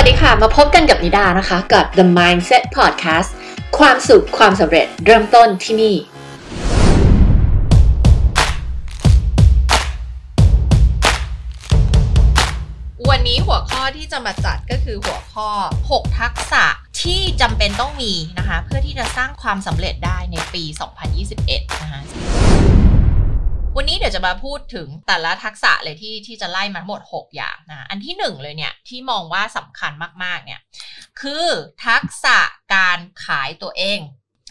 [0.00, 3.30] วัสดีค่ะ มาพบกันกับนิดานะคะ กับ The Mindset Podcast
[3.78, 5.96] ความสุขความสำเร็จเริ่มต้นที่นี่
[13.10, 15.48] วันนี้หัวข้อที่จะมาจัดก็คือหัวข้อ
[15.88, 16.64] 6 ทักษะ
[17.02, 20.62] ที่จำเป็นต้องมีนะคะ เพื่อที่จะสร้างความสำเร็จได้ในปี
[21.22, 22.67] 2021 นะคะ
[23.80, 29.92] วันนี้เดี๋ยวจะมาพูดถึงแต่ละทักษะเลยที่ที่จะไล่มาหมด 6 อย่างนะอันที่ 1 เลยเนี่ยที่มองว่าสำคัญ
[30.22, 30.60] มากๆเนี่ย
[31.20, 31.46] คือ
[31.86, 32.38] ทักษะ
[32.74, 33.98] การขายตัวเอง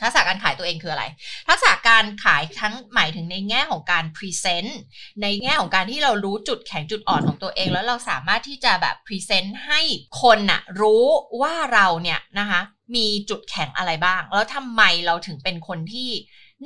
[0.02, 1.06] ทักษะการขายตัวเองคืออะไร
[1.48, 4.80] ทักษะการขายทั้งหมายถึงในแง่ของการ present
[5.22, 9.82] ในแง่ของการที่เรารู้จุดแข็งจุดอ่อนของตัวเอง แล้วเราสามารถที่จะแบบ present ให้
[10.22, 11.06] คนน่ะรู้
[11.42, 12.62] ว่าเราเนี่ยนะคะ
[12.96, 16.12] มีจุดแข็งอะไรบ้าง แล้วทำไมเราถึงเป็นคนที่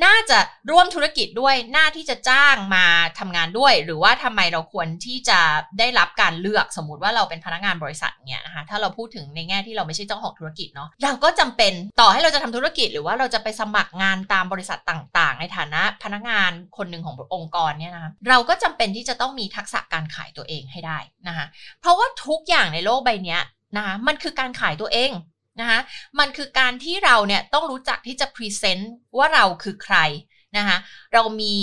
[0.05, 0.39] น่าจะ
[0.71, 2.85] ร่วมธุรกิจด้วยน่าที่จะจ้างมา
[3.19, 5.39] ทำงานด้วย หรือว่าทำไมเราควรที่จะ
[5.79, 21.45] ได้รับการเลือกสมมติว่าเราเป็นพนักงานบริษัทเนี่ยนะคะถ้าเราพูดถึงในแง่ที่เราไม่ใช่เจ้าของธุรกิจเนาะเราก็จำเป็นต่อให้เราจะทำธุรกิจ หรือว่าเราจะไปสมัครงานตามบริษัทต่างๆ ในฐานะพนักงานคนหนึ่งขององค์กรเนี่ยนะคะเราก็จำเป็นที่จะต้องมีทักษะการขายตัวเองให้ได้นะคะ
[21.81, 23.37] เพราะว่าทุกอย่างในโลกใบนี้
[23.77, 25.11] นะคะมันคือการขายตัวเอง
[25.59, 25.79] นะคะ
[26.19, 29.97] มันคือการที่เราเนี่ยต้องรู้จักที่จะพรีเซนต์ว่าเราคือใคร
[30.57, 30.77] นะคะ
[31.13, 31.55] เรามี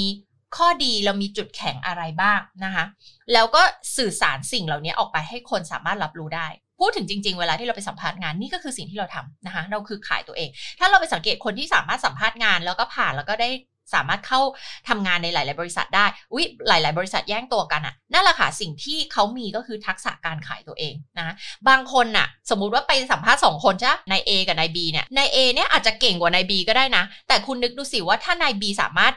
[0.57, 2.85] ข้อดีเรามีจุดแข็งอะไรบ้างนะคะ
[3.33, 3.63] แล้วก็
[3.97, 6.49] สื่อสารสิ่งเหล่านี้ออกไปให้คนสามารถรับรู้ได้
[6.81, 13.51] พูดถึงจริง ๆ เวลาที่เราไปสัมภาษณ์งานนี่ก็คือสิ่งที่เราทำนะคะเราคือขายตัวเอง ถ้าเราไปสังเกตคนที่สามารถสัมภาษณ์งาน แล้วก็ผ่านแล้วก็ได้
[13.95, 14.41] สามารถเข้า
[14.89, 21.35] ทำงานในหลาย ๆ บริษัทได้ อุ๊ย หลาย ๆ บริษัทแย่งตัวกันอะนั่นแหละค่ะ สิ่งที่เขามีก็คือทักษะการขายตัวเองนะ
[21.69, 29.15] บางคนน่ะ สมมุติว่าไปสัมภาษณ์สองคนใช่นาย A กับนาย B เนี่ย นาย A เนี่ยอาจจะเก่งกว่านาย B ก็ได้นะ แต่คุณนึกดูสิว่าถ้านาย B สามารถ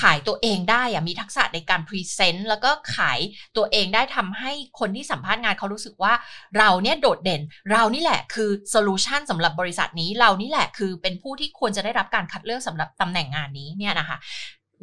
[0.00, 3.18] ขายตัวเองได้อะมีทักษะในการ present แล้วก็ขาย
[3.56, 6.12] ตัวเองได้ทำให้คนที่สัมภาษณ์งานเขารู้สึกว่า
[6.58, 14.16] เราเนี่ยโดดเด่น เรานี่แหละคือ solution สำหรับบริษัทนี้เรานี่แหละคือเป็นผู้ที่ควรจะได้รับการคัดเลือกสำหรับตำแหน่งงานนี้เนี่ยนะคะ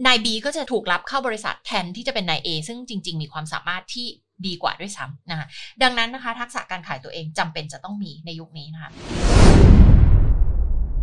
[0.05, 4.07] นาย B ก็จะถูกรับเข้าบริษัทแทนที่จะเป็นนาย A ซึ่งจริง ๆ มีความสามารถที่
[4.45, 5.47] ดีกว่าด้วยซ้ำนะคะ
[5.81, 8.91] ดังนั้นนะคะ ทักษะการขายตัวเองจำเป็นจะต้องมีในยุคนี้นะคะ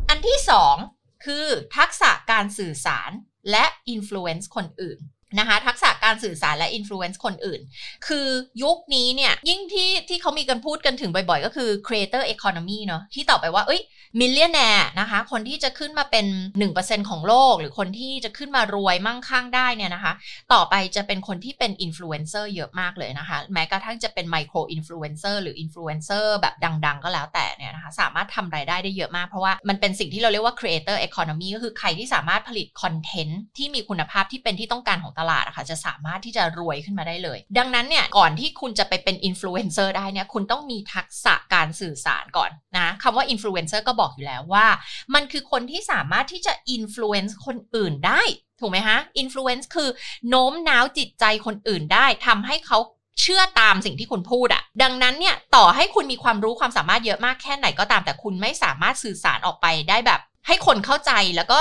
[0.09, 0.77] อันที่สอง
[1.25, 1.47] คือ
[1.77, 3.11] ทักษะการสื่อสาร
[3.51, 4.99] และอิทธิพลคนอื่น
[5.39, 7.61] นะคะทักษะการสื่อสารและ influence คนอื่น
[8.07, 8.27] คือ
[8.63, 13.83] ยุคนี้เนี่ยยิ่งที่ที่เขามีกันพูดกันถึงบ่อยๆ ก็คือ creator economy เนาะที่ต่อไปว่าเอ้ย
[14.21, 16.27] millionaire นะคะ คนที่จะขึ้นมาเป็น
[16.69, 20.13] 1%ของโลก หรือคนที่จะขึ้นมารวยมั่งคั่งได้เนี่ยนะคะ
[20.53, 26.55] ต่อไปจะเป็นคนที่เป็นอินฟลูเอนเซอร์เยอะมากเลยนะคะ แม้กระทั่งจะเป็นไมโครอินฟลูเอนเซอร์หรืออินฟลูเอนเซอร์แบบ
[26.87, 44.67] ดังๆ ก็แล้วแต่เนี่ยนะคะ สามารถทำรายได้ได้เยอะมาก เพราะว่ามันเป็นสิ่งที่เราเรียกว่า creator economy ก็คือใครที่สามารถผลิตคอนเทนต์ที่มีคุณภาพที่เป็นที่ต้องการของตลาดอะค่ะจะสามารถที่จะรวยขึ้นมาได้เลย ดังนั้นเนี่ยก่อนที่คุณจะไปเป็นอินฟลูเอนเซอร์ได้เนี่ยคุณต้องมีทักษะการสื่อสารก่อนนะคำว่าอินฟลูเอนเซอร์ก็บอกอยู่แล้วว่า
[45.15, 48.23] มันคือคนที่สามารถที่จะ influence คนอื่นได้
[48.61, 49.89] ถูกไหมฮะ influence คือ
[50.29, 52.79] โน้มน้าวจิตใจคนอื่นได้ทำให้เขา
[53.21, 61.61] เชื่อตามสิ่งที่คุณพูดอะดังนั้นเนี่ยต่อให้คุณมีความรู้ความสามารถเยอะมากแค่ไหนก็ตาม แต่คุณไม่สามารถสื่อสารออกไปได้แบบ ให้คนเข้าใจแล้วก็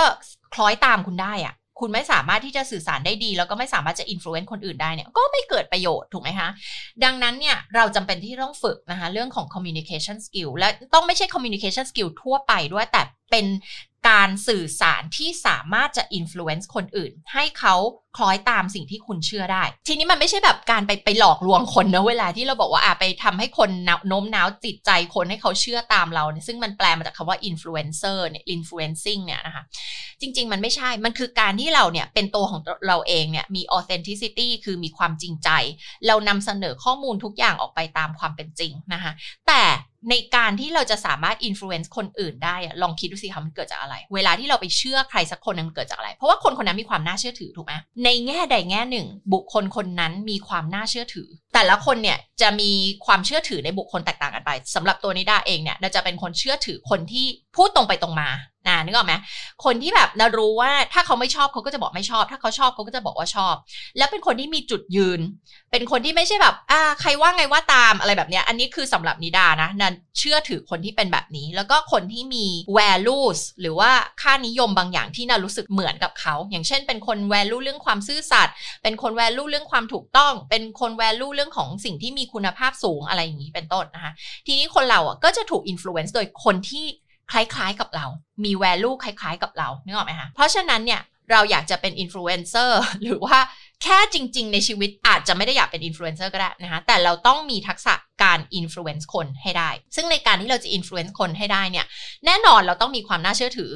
[0.53, 6.49] คล้อยตามคุณได้อะ คุณไม่สามารถที่จะสื่อสารได้ดี แล้วก็ไม่สามารถจะ influence คนอื่นได้เนี่ยก็ไม่เกิดประโยชน์ถูกไหมคะ
[7.03, 13.45] ดังนั้นเนี่ยเราจำเป็นที่ต้องฝึกนะคะเรื่องของ communication skill และต้องไม่ใช่ communication skill ทั่วไปด้วยแต่เป็น
[14.09, 17.75] การสื่อสารที่สามารถจะ influence คนอื่น ให้เขา
[18.17, 23.69] คล้อยตามสิ่งที่คุณเชื่อได้ ทีนี้มันไม่ใช่แบบการไปไปหลอกลวงคนนะเวลาที่เราบอกว่าอะไปทำให้คน
[24.07, 29.63] โน้มน้าวจิตใจคนให้เขาเชื่อตามเราเนี่ยซึ่งมันแปลมาจากคำว่าอินฟลูเอนเซอร์เนี่ย influencing เนี่ยนะคะ
[30.21, 35.49] จริง ๆ มันไม่ใช่ มันคือการที่เราเนี่ยเป็นตัวของเราเองเนี่ยมี authenticity คือมีความจริงใจ
[36.07, 39.11] เรานำเสนอข้อมูลทุกอย่างออกไปตามความเป็นจริงนะคะ
[39.47, 39.63] แต่
[40.09, 52.71] ในการที่เราจะสามารถ influence คนอื่นได้ลองคิดดูสิคะมันเกิดจากอะไร เวลาที่เราไปเชื่อใครสักคนนึงมันเกิดจากอะไร เพราะว่าคนคนนั้นมีความน่าเชื่อถือถูกไหมในแง่ใดแง่หนึ่ง บุคคลคนนั้นมีความน่าเชื่อถือ แต่ละคนเนี่ยจะมี
[53.05, 57.25] ความเชื่อถือในบุคคลแตกต่างกันไปสำหรับตัวนิดาเองเนี่ยเราจะเป็นคนเชื่อถือคนที่
[57.55, 58.29] พูดตรงไปตรงมา
[58.71, 59.13] นะนึกออกไหม
[59.65, 63.55] คนที่แบบนารู้ว่าถ้าเขาไม่ชอบเขาก็จะบอกไม่ชอบ ถ้าเขาชอบเขาก็จะบอกว่าชอบ
[63.97, 65.19] แล้วเป็นคนที่มีจุดยืน
[65.71, 72.45] เป็นคนที่ไม่ใช่แบบอ่าใครว่าไงว่าตามอะไรแบบเนี้ยอันนี้คือสำหรับนิดานะนันเชื่อถือคนที่เป็นแบบนี้ แล้วก็คนที่มี
[72.77, 73.91] values หรือว่า
[74.21, 78.53] ค่านิยมบางอย่างที่นารู้สึกเหมือนกับเขา อย่างเช่น เป็นคน value เรื่องความซื่อสัตย์
[78.83, 84.11] เป็นคน value เรื่องความถูกต้อง เป็นคน value เรื่องของสิ่งที่มีคุณภาพสูงอะไรอย่างนี้เป็นต้นนะคะ
[84.45, 86.85] ทีนี้คนเราอะก็จะถูก influence โดยคนที่
[87.31, 88.05] คล้ายๆกับเรา
[88.43, 91.01] มี value คล้ายๆกับเรานึกออกไหมคะเพราะฉะนั้นเนี่ย
[91.31, 93.37] เราอยากจะเป็นอินฟลูเอนเซอร์หรือว่า
[93.83, 97.93] แค่จริง ๆ ในชีวิตอาจจะไม่ได้อยากเป็นอินฟลูเอนเซอร์ก็ได้นะคะแต่เราต้องมีทักษะ
[98.23, 101.85] การ influence คนให้ได้ ซึ่งในการที่เราจะ influence คนให้ได้เนี่ย
[102.25, 103.71] แน่นอนเราต้องมีความน่าเชื่อถือ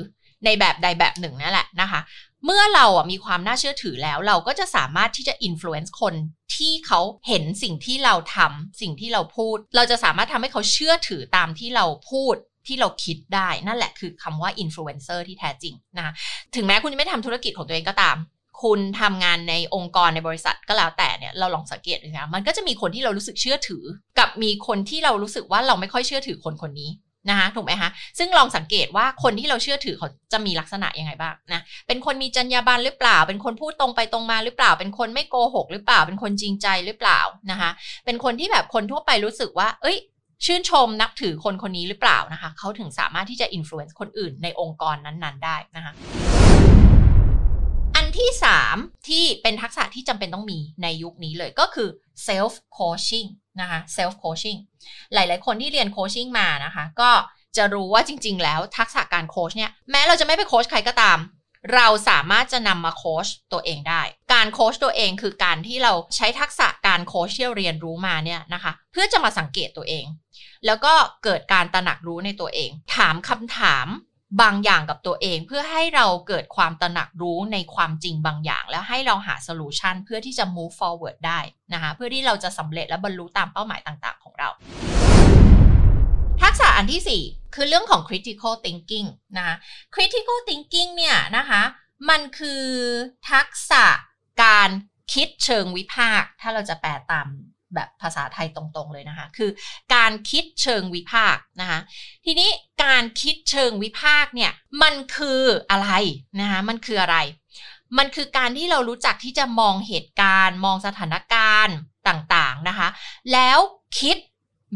[0.46, 2.02] ในแบบใดแบบหนึ่งนั่นแหละนะคะ
[2.46, 6.16] เมื่อเราอะมีความน่าเชื่อถือแล้วเราก็จะสามารถที่จะ influence คน
[6.56, 12.36] ที่เขาเห็นสิ่งที่เราทำสิ่งที่เราพูด เราจะสามารถทำให้เขาเชื่อถือตามที่เราพูด
[12.68, 16.14] ที่เราคิดได้นั่นแหละคือคำว่าอินฟลูเอนเซอร์ที่แท้จริงนะคะ
[16.56, 18.18] ถึงแม้คุณจะไม่ทำธุรกิจของตัวเองก็ตาม
[18.64, 23.84] คุณทำงานในองค์กรในบริษัทก็แล้วแต่เนี่ยเราลองสังเกตดูนะมันก็จะมีคนที่เรารู้สึกเชื่อถือ
[24.20, 26.92] กับมีคนที่เรารู้สึกว่าเราไม่ค่อยเชื่อถือคนคนนี้
[27.30, 27.90] นะคะถูกไหมคะ
[28.20, 37.20] ซึ่งลองสังเกตว่าคนที่เราเชื่อถือเขาจะมีลักษณะยังไงบ้างนะเป็นคนมีจรรยาบรรณหรือเปล่า เป็นคนพูดตรงไปตรงมาหรือเปล่า เป็นคนไม่โกหกหรือเปล่า เป็นคนจริงใจหรือเปล่า
[37.52, 37.72] นะคะ
[38.06, 39.98] เป็นคนที่แบบคนทั่วไปรู้สึกว่า เอ้ย
[40.46, 45.94] ชื่นชมนับถือคนคนนี้หรือเปล่านะคะเขาถึงสามารถที่จะ influence คนอื่นในองค์กรนั้นๆ ได้นะคะ
[47.96, 48.30] อันที่
[48.70, 51.90] 3 ที่เป็นทักษะที่จำเป็นต้องมีในยุคนี้เลยก็คือ
[52.28, 53.28] self coaching
[53.62, 54.60] นะคะ self coaching
[55.14, 57.12] หลายๆ คนที่เรียน coaching มานะคะ ก็
[57.58, 61.20] จะรู้ว่าจริง ๆ แล้วทักษะการโคชเนี่ยแม้เราจะไม่ไปโคชใครก็ตาม
[61.76, 64.02] เราสามารถจะนำมาโคชตัวเองได้
[64.34, 70.06] การโคชตัวเองคือการที่เราใช้ทักษะการโคชที่เรียนรู้มาเนี่ยนะคะ เพื่อจะมาสังเกตตัวเอง
[70.66, 73.88] แล้วก็เกิดการตระหนักรู้ในตัวเอง ถามคำถาม
[74.42, 81.40] บางอย่างกับตัวเอง เพื่อให้เราเกิดความตระหนักรู้ในความจริงบางอย่าง แล้วให้เราหา solution เพื่อที่จะ move forward ได้
[81.74, 84.50] นะคะเพื่อที่เราจะสำเร็จและบรรลุตามเป้าหมายต่างๆ ของเรา
[86.42, 89.08] ทักษะอันที่ 4 คือเรื่องของ critical thinking
[89.38, 89.56] นะคะ
[89.96, 91.62] critical thinking เนี่ยนะคะ
[92.10, 92.64] มันคือ
[93.32, 93.86] ทักษะ
[94.44, 94.70] การ
[95.14, 97.28] คิดเชิงวิพากษ์ถ้าเราจะแปลตาม
[97.76, 99.50] แบบภาษาไทยตรงๆเลยนะคะ คือ
[99.96, 101.80] การคิดเชิงวิพากษ์นะคะ
[102.26, 102.50] ทีนี้
[102.84, 104.52] การคิดเชิงวิพากษ์เนี่ย
[104.82, 105.42] มันคือ
[105.72, 105.90] อะไร
[106.42, 107.18] นะคะมันคืออะไร
[107.98, 111.78] มันคือการที่เรารู้จักที่จะมองเหตุการณ์ มองสถานการณ์
[112.08, 112.88] ต่างๆนะคะ
[113.34, 113.58] แล้ว
[114.00, 114.18] คิด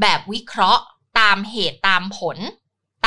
[0.01, 0.83] แบบวิเคราะห์
[1.19, 2.37] ตามเหตุตามผล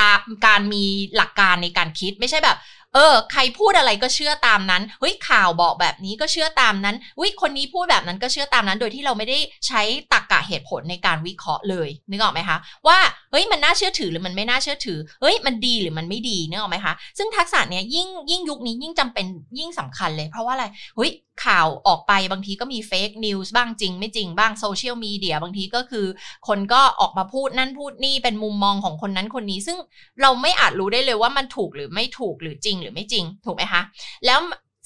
[0.00, 0.84] ตามการมี
[1.16, 2.58] หลักการในการคิดไม่ใช่แบบ
[2.94, 12.98] เออ ใครพูดอะไรก็เชื่อตามนั้นเฮ้ยข่าวบอกแบบนี้ก็เชื่อตามนั้นวิคนนี้พูดแบบนั้นก็เชื่อตามนั้น โดยที่เราไม่ได้ใช้ตรรกกะเหตุผลในการวิเคราะห์เลยนึกออกไหมคะ ว่า
[13.30, 19.26] เฮ้ยมันน่าเชื่อถือหรือมันไม่น่าเชื่อถือเฮ้ยมันดีหรือมันไม่ดีนึกออกไหมคะ ซึ่งทักษะเนี้ยยิ่งยิ่งยุคนี้ยิ่งจำเป็น
[19.58, 20.64] ยิ่งสำคัญเลย เพราะว่าอะไร
[20.96, 21.10] เฮ้ย
[21.44, 26.06] ข่าวออกไปบางทีก็มี fake news บ้างจริง ไม่จริงบ้างโซเชียลมีเดียบางทีก็คือ
[26.48, 29.78] คนก็ออกมาพูดนั่นพูดนี่เป็นมุมมองของคนนั้นคนนี้ ซึ่ง
[30.22, 33.82] เราไม่อาจรู้ได้เลยว่ามันถูกหรือไม่ถูกหรือจริงหรือไม่จริง ถูกไหมคะ
[34.26, 34.38] แล้ว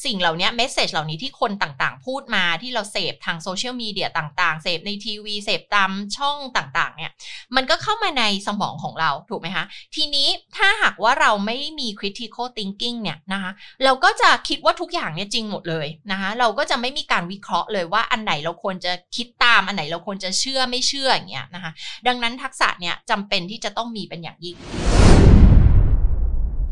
[0.05, 7.13] สิ่งเหล่านี้ message เหล่านี้ที่คนต่างๆ พูดมาที่เราเสพทางโซเชียลมีเดียต่างๆ เสพในทีวี เสพตามช่องต่างๆ เนี่ย
[7.57, 9.65] มันก็เข้ามาในสมองของเราถูกไหมคะ
[9.95, 13.51] ทีนี้ถ้าหากว่าเราไม่มี critical thinking เนี่ยนะคะ
[13.85, 21.73] เราก็จะคิดว่าทุกอย่างเนี่ยจริงหมดเลยนะคะ เราก็จะไม่มีการวิเคราะห์เลยว่าอันไหนเราควรจะคิดตาม อันไหนเราควรจะเชื่อไม่เชื่ออย่างเงี้ยนะคะ
[22.07, 24.57] ดังนั้นทักษะเนี่ยจำเป็นที่จะต้องมีเป็นอย่างยิ่ง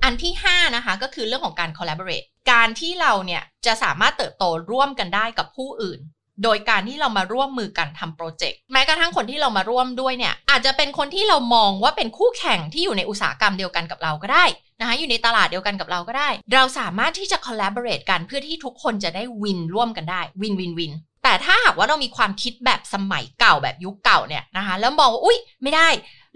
[0.04, 6.00] อันที่ 5 นะคะ ก็คือเรื่องของการ collaborate การที่เราเนี่ยจะสามารถเติบโตร่วมกันได้กับผู้อื่น
[6.44, 14.44] โดยการที่เรามาร่วมมือกันทำโปรเจกต์แม้กระทั่งคนที่เรามาร่วมด้วยเนี่ยอาจจะเป็นคนที่เรามองว่าเป็นคู่แข่งที่อยู่ในอุตสาหกรรมเดียวกันกับเราก็ได้
[14.80, 20.92] นะคะอยู่ในตลาดเดียวกันกับเราก็ได้ เราสามารถที่จะ collaborate กันเพื่อที่ทุกคนจะได้วินร่วมกันได้วินวินวิน
[21.24, 25.88] แต่ถ้าหากว่าเรามีความคิดแบบสมัยเก่าแบบยุคเก่าเนี่ยนะคะแล้วมองว่าอุ้ยไม่ได้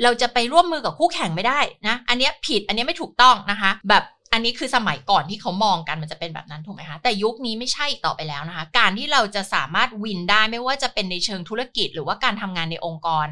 [0.03, 13.27] เราจะไปร่วมมือกับคู่แข่งไม่ได้นะ อันนี้ผิด อันนี้ไม่ถูกต้องนะคะ แบบอันนี้คือสมัยก่อนที่เขามองกันมันจะเป็นแบบนั้นถูกไหมคะ แต่ยุคนี้ไม่ใช่ต่อไปแล้วนะคะ การที่เราจะสามารถวินได้ไม่ว่าจะเป็นในเชิงธุรกิจ หรือว่าการทำงานในองค์กร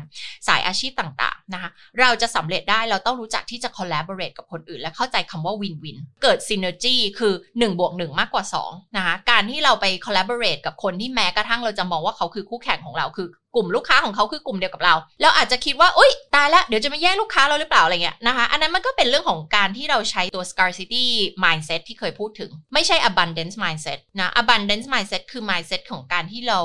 [0.49, 1.71] สายอาชีพต่างๆนะคะ
[2.01, 21.05] เราจะสำเร็จได้เราต้องรู้จักที่จะ collaborate กับคนอื่น และเข้าใจคำว่าวินวินเกิด synergy คือ1บวก1มากกว่า2นะคะ การที่เราไป collaborate กับคนที่แม้กระทั่งเราจะมองว่าเขาคือคู่แข่งของเราคือ กลุ่มลูกค้าของเขาคือกลุ่มเดียวกับเรา เราอาจจะคิดว่าอุ้ยตายแล้วเดี๋ยวจะมาแย่งลูกค้าเราหรือเปล่าอะไรเงี้ยนะคะ อันนั้นมันก็เป็นเรื่องของการที่เราใช้ตัว scarcity
[21.45, 26.61] mindset ที่เคยพูดถึง ไม่ใช่ abundance mindset นะ abundance mindset คือ mindset ของการที่เรา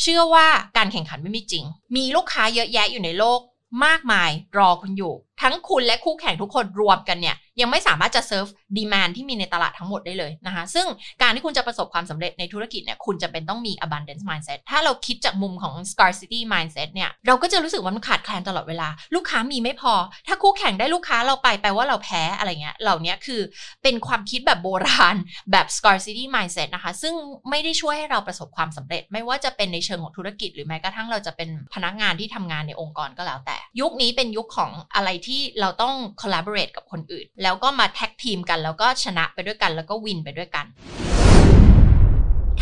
[0.00, 1.64] เชื่อว่าการแข่งขันไม่มีจริง
[1.96, 3.40] มีลูกค้าเยอะแยะอยู่ในโลก
[3.86, 10.86] มากมายรอคุณอยู่ ทั้งคุณและคู่แข่งทุกคนรวมกันเนี่ยยังไม่สามารถจะเซิร์ฟดีมานที่มีในตลาดทั้งหมดได้เลยนะคะ ซึ่ง
[11.22, 19.94] การที่คุณจะประสบความสำเร็จในธุรกิจเนี่ยคุณจะเป็นต้องมี abundance mindset ถ้าเราคิดจากมุมของ scarcity mindset เนี่ยเราก็จะรู้สึกว่ามันขาดแคลนตลอดเวลา ลูกค้ามีไม่พอ
[20.26, 23.40] ถ้าคู่แข่งได้ลูกค้าเราไปแปลว่าเราแพ้อะไรเงี้ยเหล่านี้คือ
[23.82, 25.16] เป็นความคิดแบบโบราณ
[25.52, 27.14] แบบ scarcity mindset นะคะ ซึ่ง
[27.50, 40.66] ไม่ได้ช่วยให้เราประสบความสำเร็จ ไม่ว่าจะเป็นในเชิงของธุรกิจ หรือแม้กระทั่งเราจะเป็นพนักงานที่ทำงานในองค์กรก็แล้วแต่ ยุคนี้เป็นยุคของอะไรที่เราต้อง collaborate กับคนอื่น แล้วก็มาแทีมกัน แล้วก็ชนะไปด้วยกัน แล้วก็วินไปด้วยกัน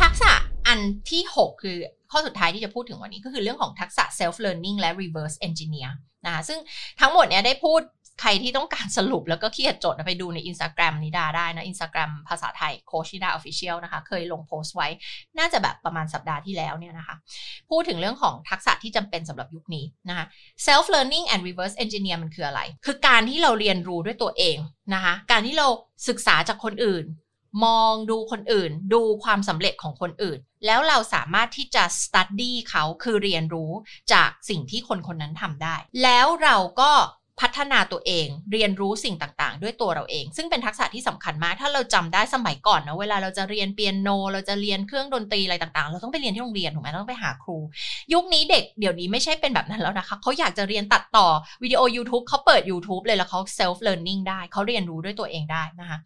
[0.00, 0.32] ทักษะ
[0.66, 0.78] อัน
[1.10, 1.76] ที่ 6 คือ
[2.10, 5.90] ข้อสุดท้ายที่จะพูดถึงวันนี้ก็คือเรื่องของทักษะ self learning และ reverse engineer
[6.24, 6.58] นะคะซึ่ง
[7.00, 7.80] ทั้งหมดเนี้ยได้พูด
[8.20, 14.88] ใครที่ต้องการสรุปแล้วก็ขี้เกียจจดไปดูใน Instagram นิดาได้นะ Instagram ภาษาไทยโคชิดา Official นะคะ เคยลงโพสต์ไว้
[15.38, 17.16] น่าจะแบบประมาณสัปดาห์ที่แล้วเนี่ยนะคะ
[17.70, 20.26] พูดถึงเรื่องของทักษะที่จำเป็นสำหรับยุคนี้นะคะ
[20.66, 24.56] self learning and reverse engineer มันคืออะไร คือการที่เราเรียนรู้ด้วยตัวเอง
[24.94, 25.68] นะคะ การที่เรา
[26.08, 27.06] ศึกษาจากคนอื่น
[27.64, 33.72] มองดูคนอื่น ดูความสำเร็จของคนอื่น แล้วเราสามารถที่จะ study เขาคือเรียนรู้
[34.12, 36.92] จากสิ่งที่คนคนนั้นทำได้ แล้วเราก็
[37.40, 47.58] พัฒนาตัวเองเรียนรู้สิ่งต่างๆ ด้วยตัวเราเอง ซึ่งเป็นทักษะที่สำคัญมาก ถ้าเราจำได้สมัยก่อนนะเวลาเราจะเรียนเปียโน เราจะเรียนเครื่องดนตรีอะไรต่างๆ เราต้องไปเรียนที่โรงเรียนถูกไหมต้องไปหาครู
[48.12, 51.26] ยุคนี้เด็กเดี๋ยวนี้ไม่ใช่เป็นแบบนั้นแล้วนะคะเขาอยากจะเรียนตัดต่อ
[51.62, 55.98] วิดีโอ YouTube เขาเปิด YouTube เลยแล้วเขา self learning ได้เขาเรียนรู้ด้วยตัวเองได้นะคะ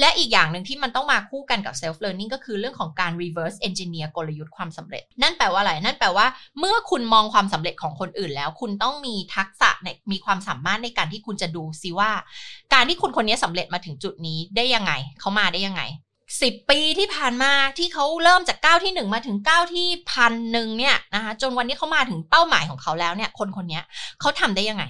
[0.00, 6.26] และอีกอย่างหนึ่งที่มันต้องมาคู่กันกับ self learning ก็คือเรื่องของการ reverse engineer กลยุทธ์ความสำเร็จ นั่นแปลว่าอะไรนั่นแปลว่า
[6.58, 9.70] เมื่อคุณมองความสำเร็จของคนอื่นแล้ว คุณต้องมีทักษะ
[10.12, 12.10] มีความสามารถในการที่คุณจะดูซิว่า
[12.74, 15.82] การที่คุณคนนี้สำเร็จมาถึงจุดนี้ได้ยังไงเขามาได้ยังไง
[16.42, 23.80] สิบปีที่ผ่านมาที่เขาเริ่มจากก้าวที่หนึ่งมาถึงก้าวที่พันหนึ่งเนี่ยนะคะจนวันนี้เขามาถึงเป้าหมายของเขาแล้วเนี่ย คนคนนี้
[24.20, 24.84] เขาทำได้ยังไง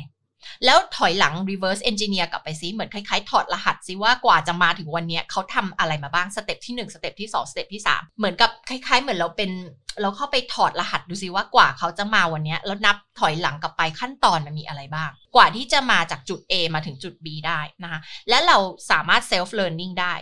[0.64, 9.50] แล้วถอยหลัง reverse engineer กลับไปซิเหมือนคล้ายๆ ถอดรหัสซิว่ากว่าจะมาถึงวันนี้เขาทำอะไรมาบ้าง step ที่1 step ที่2 step ที่ 3 เหมือนกับคล้ายๆ เหมือนเราเป็น
[10.00, 18.56] เราเข้าไปถอดรหัสดูซิว่ากว่าเขาจะมาวันนี้แล้วนับถอยหลังกลับไปขั้นตอนมันมีอะไรบ้าง กว่าที่จะมาจากจุด A มาถึงจุด B ได้นะคะและเรา
[18.90, 20.14] สามารถ self learning ได้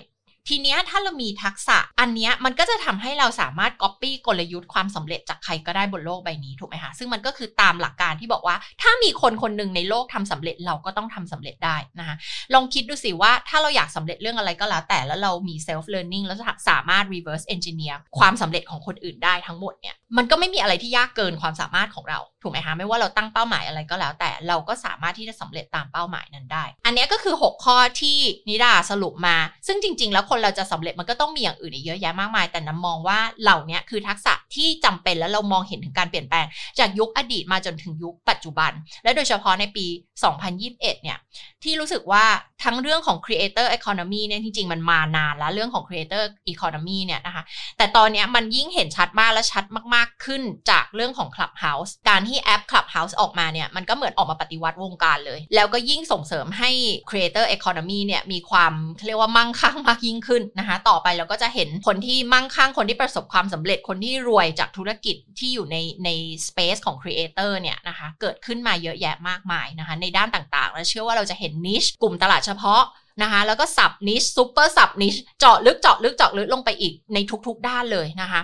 [0.48, 12.16] ทีเนี้ยถ้าเรามีทักษะอันเนี้ยมันก็จะทำให้เราสามารถก๊อปปี้กลยุทธ์ความสำเร็จจากใครก็ได้บนโลกใบนี้ถูกไหมคะซึ่งมันก็คือตามหลักการที่บอกว่า ถ้ามีคนคนหนึ่งในโลกทำสำเร็จเราก็ต้องทำสำเร็จได้นะคะ
[12.54, 16.38] ลองคิดดูสิว่าถ้าเราอยากสำเร็จเรื่องอะไรก็แล้ว แต่แล้วเรามี self learning แล้ว
[16.68, 29.36] สามารถ reverse engineer ความสำเร็จของคนอื่นได้ทั้งหมดเนี่ยมันก็ไม่มีอะไรที่ยากเกินความสามารถของเรา ถูกไหมคะไม่ว่าเราตั้งเป้าหมายอะไรก็แล้ว แต่เราก็สามารถที่จะสำเร็จตามเป้าหมายนั้นได้ อันนี้ก็คือ 6 ข้อที่นิดาสรุปมา
[29.66, 36.46] ซึ่งจริง ๆ แล้วคนเราจะสำเร็จมันก็ต้องมีอย่างอื่นอีกเยอะแยะมากมาย แต่น้ำมองว่าเหล่านี้คือทักษะที่จำเป็นแล้วเรามองเห็นถึงการเปลี่ยนแปลง
[36.78, 38.72] จากยุคอดีตมาจนถึงยุคปัจจุบัน
[39.04, 39.86] และโดยเฉพาะในปี
[40.22, 41.18] 2021 เนี่ย
[41.64, 42.24] ที่รู้สึกว่า
[42.64, 47.42] ทั้งเรื่องของ creator economy เนี่ยจริงๆ มันมานานแล้วเรื่องของ creator economy เนี่ยนะคะ
[47.78, 56.70] แต่ตอนนี้มันยิ่งเห็นชัดมากและชัดมากๆขึ้นจากเรื่องของ Clubhouse การที่แอป Clubhouse ออกมาเนี่ยมันก็เหมือนออกมาปฏิวัติวงการเลย แล้วก็ยิ่งส่งเสริมให้
[57.10, 58.72] creator economy เนี่ยมีความ
[59.06, 66.08] เรียกว่ามั่งคั่งมากยิ่งขึ้นนะคะต่อไปเราก็จะเห็นคนที่มั่งคั่งคนที่ประสบความสำเร็จคนที่รวยจากธุรกิจที่อยู่ในใน
[66.46, 72.82] space ของ creator เนี่ยนะคะเกิดขึ้นมาเยอะแยะมากมายนะคะในด้านต่างๆ และเชื่อว่าเราจะเห็นนิชกลุ่มตลาดเฉพาะ
[73.22, 78.40] นะคะแล้วก็ sub niche super sub niche เจาะลึกเจาะลึกเจาะลึกลงไปอีกในทุกๆด้านเลยนะคะ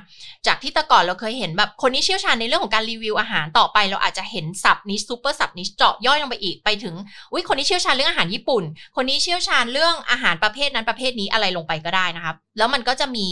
[0.46, 6.94] จากที่แต่ก่อนเราเคยเห็นแบบคนที่เชี่ยวชาญในเรื่องของการรีวิวอาหารต่อไป เราอาจจะเห็น sub niche super sub niche เจาะย่อยลงไปอีกไปถึง
[7.32, 8.64] อุ้ยคนที่เชี่ยวชาญเรื่องอาหารญี่ปุ่น
[8.96, 13.26] คนนี้เชี่ยวชาญเรื่องอาหารประเภทนั้นประเภทนี้อะไรลงไปก็ได้นะครับแล้วมันก็จะมี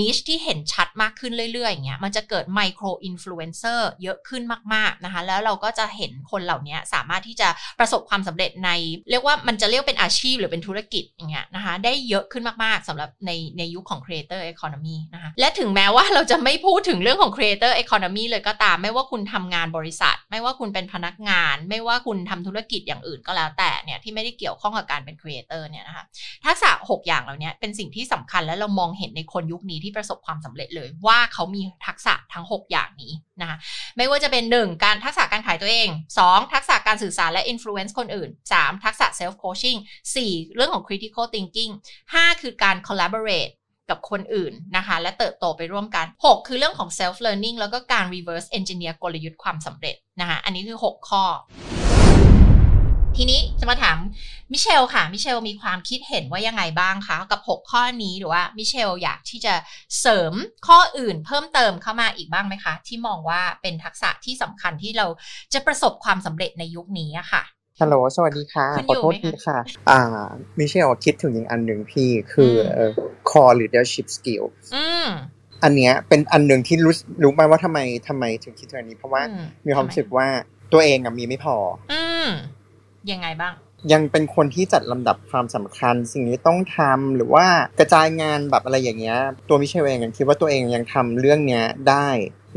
[0.00, 4.42] niche ที่เห็นชัดมากขึ้นเรื่อยๆอย่างเงี้ยมันจะเกิด micro influencer เยอะขึ้น
[4.74, 7.48] มากๆนะคะ แล้วเราก็จะเห็นคนเหล่านี้สามารถที่จะ
[7.78, 8.70] ประสบความสำเร็จใน
[9.10, 26.04] เรียกว่ามันจะเรียกเป็นอาชีพหรือเป็นธุรกิจอย่างเงี้ยนะคะ ได้เยอะขึ้นมากๆสำหรับในในยุคของ Creator Economy นะคะและถึงแม้ว่าเราจะไม่พูดถึงเรื่องของ Creator Economy เลยก็ตาม ไม่ว่าคุณทำงานบริษัท ไม่ว่าคุณเป็นพนักงาน ไม่ว่าคุณทำธุรกิจอย่างอื่นก็แล้วแต่เนี่ยที่ไม่ได้เกี่ยวข้องกับการเป็น Creator เนี่ยนะคะ
[26.44, 33.56] ทักษะ 6 อย่างเหล่านี้เป็นสิ่งที่สำคัญและเรามองเห็นในคนยุคนี้ที่ประสบความสำเร็จเลย ว่าเขามีทักษะทั้ง 6 อย่างนี้นะคะ
[33.96, 35.88] ไม่ว่าจะเป็น 1 การทักษะการขายตัวเอง
[36.22, 39.78] 2 ทักษะการสื่อสารและ influence คนอื่น 3 ทักษะ self coaching
[40.16, 41.72] 4 เรื่องของ critical thinking
[42.06, 43.52] 5 คือการ collaborate
[43.90, 51.24] กับคนอื่นนะคะ และเติบโตไปร่วมกัน 6 คือเรื่องของ self learning แล้วก็การ reverse engineer กลยุทธ์ความสำเร็จนะคะอันนี้คือ 6 ข้อ
[53.16, 53.98] ทีนี้จะมาถาม
[54.52, 59.54] มิเชลค่ะ มิเชลมีความคิดเห็นว่ายังไงบ้างคะกับ 6 ข้อนี้หรือว่ามิเชลอยากที่จะ
[60.00, 60.32] เสริม
[60.66, 65.06] ข้ออื่นเพิ่มเติมเข้ามาอีกบ้างไหมคะ ที่มองว่าเป็นทักษะที่สำคัญที่เรา
[65.54, 67.42] จะประสบความสำเร็จในยุคนี้อะค่ะ
[67.80, 69.58] ฮัลโหลสวัสดีค่ะคุณขออยู่โทษไหมทีคะค่ะ
[69.90, 70.00] อ่า
[70.58, 72.90] มิเชลคิดถึงอย่างอันหนึ่งพี่คืออมเอ่อ
[73.30, 74.44] core leadership skill
[74.74, 75.06] อืม
[75.64, 79.34] อันเนี้ยเป็นอันหนึ่งที่รู้รู้ไหมว่าทำไมทำไมถึงคิดถึงอันนี้ เพราะว่าอื
[79.66, 80.28] มีความรู้สึกว่า
[80.72, 81.56] ตัวเองอะมีไม่พอ
[81.92, 82.28] อืม
[83.12, 83.54] ยังไงบ้าง
[83.92, 87.46] ยังเป็นคนที่จัดลำดับความสำคัญ สิ่งนี้ต้องทำหรือว่า
[87.78, 92.08] กระจายงานแบบอะไรอย่างเงี้ย ตัวมิเชลเองยังคิดว่าตัวเองยังทำเรื่องเนี้ยได้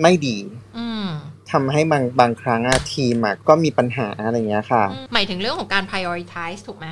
[0.01, 0.37] ไม่ดี
[0.77, 1.07] อืม
[1.51, 6.87] ทำให้บางบางครั้งอะทีมอะก็มีปัญหาอะไรอย่างเงี้ยค่ะ หมายถึงเรื่องของการ prioritize ถูกไหม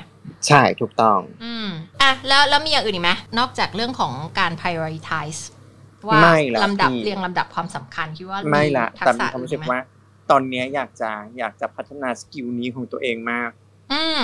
[0.47, 1.67] ใช่ถูกต้อง อืม
[2.01, 5.39] อะแล้วแล้วมีอย่างอื่นอีกไหมนอกจากเรื่องของการ prioritize
[6.07, 9.81] ว่าไม่ละลำดับพี่เรียงลำดับความสำคัญคิดว่าไม่ละทัแต่กมีษะความรู้สึกอื่นไหว่า
[10.31, 13.49] ตอนเนี้ยอยากจะอยากจะพัฒนาสกิลนี้ของตัวเองมาก
[13.93, 14.21] อืม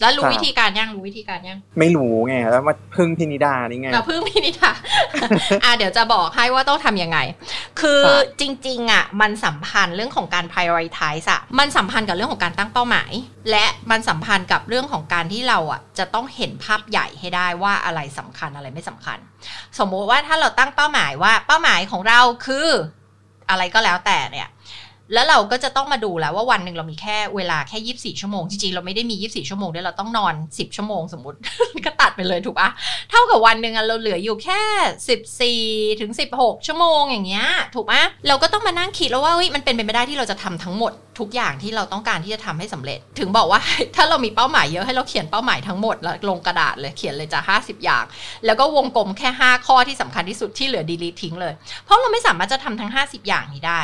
[0.00, 4.72] แล้วรู้ครับวิธีการยังรู้วิธีการยังไม่รู้ไงแล้วมาพึ่งพินิดานี่ไงมาพึ่งพี่นิทา
[5.64, 7.18] อะเดี๋ยวจะบอกให้ว่าต้องทำยังไง
[7.80, 13.12] คือครับจริงๆอะมันสัมพันธ์เรื่องของการ prioritize อะมันสัมพันธ์กับเรื่องของการตั้งเป้าหมาย
[13.50, 19.18] และมันสัมพันธ์กับเรื่องของการที่เราอะจะต้องเห็นภาพใหญ่ให้ได้ว่าอะไรสำคัญอะไรไม่สำคัญ
[19.78, 22.68] สมมุติว่าถ้าเราตั้งเป้าหมายว่าเป้าหมายของเราคือ
[23.50, 24.48] อะไรก็แล้วแต่เนี่ย
[25.14, 27.78] แล้วเราก็จะต้องมาดูแล้วว่าวันหนึ่งเรามีแค่เวลาแค่
[28.14, 31.38] 24 ชั่วโมง จริงๆ เราไม่ได้มี 24 ชั่วโมงด้วยเราต้องนอน 10 ชั่วโมงสมมติ
[31.84, 32.68] ก็ตัดไปเลยถูกปะ
[33.10, 34.60] เท่ากับวันหนึ่งเราเหลืออยู่แค่
[35.92, 43.60] 14 ถึง 16 ชั่วโมงอย่างเงี้ยถูกปะเราก็ต้องมานั่งคิดแล้วว่าเฮ้ยมันเป็นไปไม่ได้ที่เราจะทำทั้งหมด ทุกอย่างที่เราต้องการที่จะทำให้สำเร็จ ถึงบอกว่า
[43.96, 48.04] ถ้าเรามีเป้าหมายเยอะให้เราเขียนเป้าหมายทั้งหมดแล้วลงกระดาษเลยเขียนเลยจ้ะ50 อย่าง
[48.46, 51.54] แล้วก็วงกลมแค่ 5 ข้อที่สำคัญที่สุดที่เหลือ delete ทิ้งเลย
[51.84, 53.80] เพราะเราไม่สามารถจะทำทั้ง 50 อย่างนี้ได้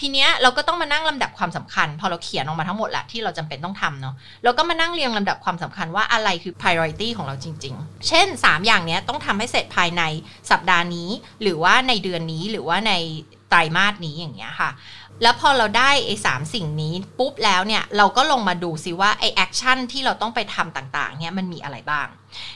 [0.00, 10.02] ทีเนี้ยเราก็ต้องมานั่งลำดับความสำคัญ พอเราเขียนออกมาทั้งหมดแหละที่เราจำเป็นต้องทำเนาะเราก็มานั่งเรียงลำดับความสำคัญว่าอะไรคือ priority ของเราจริง ๆ เช่น 3 อย่างเนี้ยต้องทำให้เสร็จภายใน
[10.50, 11.08] สัปดาห์นี้
[11.42, 12.92] หรือว่าในเดือนนี้หรือว่าใน
[13.50, 14.70] ไตรมาสนี้อย่างเงี้ยค่ะ
[15.22, 22.06] แล้วพอเราได้ไอ้สามสิ่งนี้ปุ๊บแล้วเนี่ยเราก็ลงมาดูซิว่าไอ้ action ที่เราต้องไปทำต่างๆเนี่ยมันมีอะไรบ้าง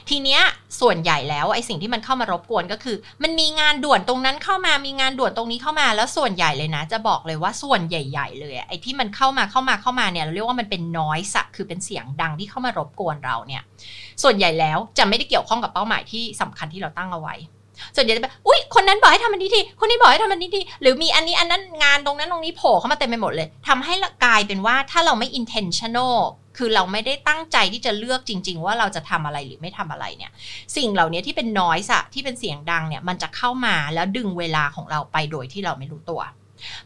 [0.09, 0.41] ทีเนี้ย
[0.81, 13.61] ส่วนใหญ่แล้วไอ้สิ่งที่มันเข้ามารบกวนก็คือ มันมีงานด่วนตรงนั้นเข้ามามีงานด่วนตรงนี้เข้ามาแล้วส่วนใหญ่เลยนะ จะบอกเลยว่าส่วนใหญ่ ๆ เลยไอ้ที่มันเข้ามาเข้ามาเข้ามาเนี่ยเราเรียกว่ามันเป็นน้อยสัคือเป็นเสียงดังที่เข้ามารบกวนเราเนี่ย
[14.23, 17.35] ส่วนใหญ่แล้วจะไม่ได้เกี่ยวข้องกับเป้าหมายที่สำคัญที่เราตั้งเอาไว้
[17.95, 23.93] ส่วนใหญ่จะแบบอุ้ยคนนั้นบอกให้ทำอันนี้ทีคนนี้บอกให้ทำอันนี้ทีหรือมีอันนี้อันนั้นงานตรงนั้นตรงนี้โผล่เข้ามาเต็มไปหมดเลยทำให้
[24.25, 26.15] กลายเป็นว่าถ้าเราไม่ intentional
[26.57, 30.31] คือเราไม่ได้ตั้งใจที่จะเลือกจริง ๆ ว่าเราจะทำอะไรหรือไม่ทำอะไรเนี่ย
[30.75, 36.21] สิ่งเหล่านี้ที่เป็นน้อยสะที่เป็นเสียงดังเนี่ยมันจะเข้ามาแล้วดึงเวลาของเราไปโดยที่เราไม่รู้ตัว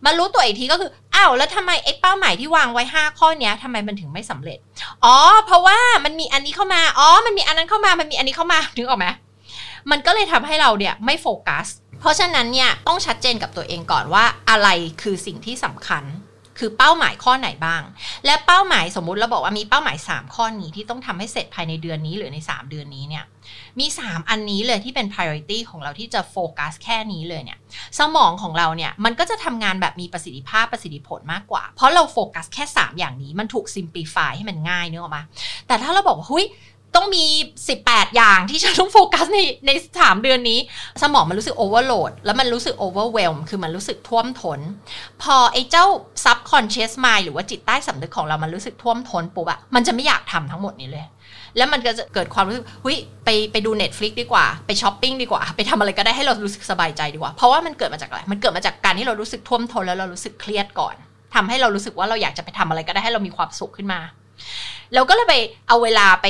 [0.06, 4.60] มารู้ตัวอีกทีก็คือ อ้าว แล้วทำไมไอ้เป้าหมายที่วางไว้ 5 ข้อเนี้ยทำไมมันถึงไม่สำเร็จ
[5.06, 9.08] อ๋อ เพราะว่ามันมีอันนี้เข้ามา อ๋อ มันมีอันนั้นเข้ามา มันมีอันนี้เข้ามา ถึงออกไหม
[9.92, 11.68] มันก็เลยทำให้เราเนี่ยไม่โฟกัส
[12.00, 14.70] เพราะฉะนั้นเนี่ยต้องชัดเจนกับตัวเองก่อนว่าอะไร
[15.02, 16.06] คือสิ่งที่สำคัญ
[16.60, 17.82] คือเป้าหมายข้อไหนบ้าง
[18.26, 23.24] และเป้าหมายสมมุติเราบอกว่ามีเป้าหมาย 3 ข้อนี้ที่ต้องทำให้เสร็จภายในเดือนนี้หรือใน 3 เดือนนี้เนี่ย
[23.80, 27.60] มี 3 อันนี้เลยที่เป็น priority ของเราที่จะโฟกัสแค่นี้เลยเนี่ย
[28.00, 35.24] สมองของเราเนี่ย มันก็จะทำงานแบบมีประสิทธิภาพประสิทธิผลมากกว่า เพราะเราโฟกัสแค่ 3 อย่างนี้มันถูก simplify ให้มันง่ายเนอะมา
[35.68, 36.46] แต่ถ้าเราบอกว่าหุย
[36.96, 37.26] ต้องมี
[37.72, 40.60] 18 อย่างที่ฉันต้องโฟกัสในใน3เดือนนี้
[41.02, 44.60] สมองมันรู้สึก overload แล้วมันรู้สึก overwhelm คือมันรู้สึกท่วมทน
[45.22, 45.86] พอไอ้เจ้า
[46.24, 51.06] subconscious mind หรือว่าจิตใต้สำนึกของเรามันรู้สึกท่วมท้นปุ๊บอะมันจะไม่อยากทำทั้งหมดนี้เลย
[51.58, 60.96] แล้วมันก็จะเกิดความรู้สึกหุยไปไปดู Netflix ดีกว่า ไปช้อปปิ้งดีกว่า ไปทำอะไรก็ได้ให้เรารู้สึกสบายใจดีกว่า เพราะว่ามันเกิดมาจากอะไร มันเกิดมาจากการที่เรารู้สึกท่วมท้นแล้วเรารู้สึกเครียดก่อน
[61.36, 64.00] ทำให้เรารู้สึกว่าเราอยากจะไปทำอะไรก็ได้ให้เรามีความสุขขึ้นมา
[64.94, 65.36] เราก็เลยไป
[65.68, 66.28] เอาเวลาไป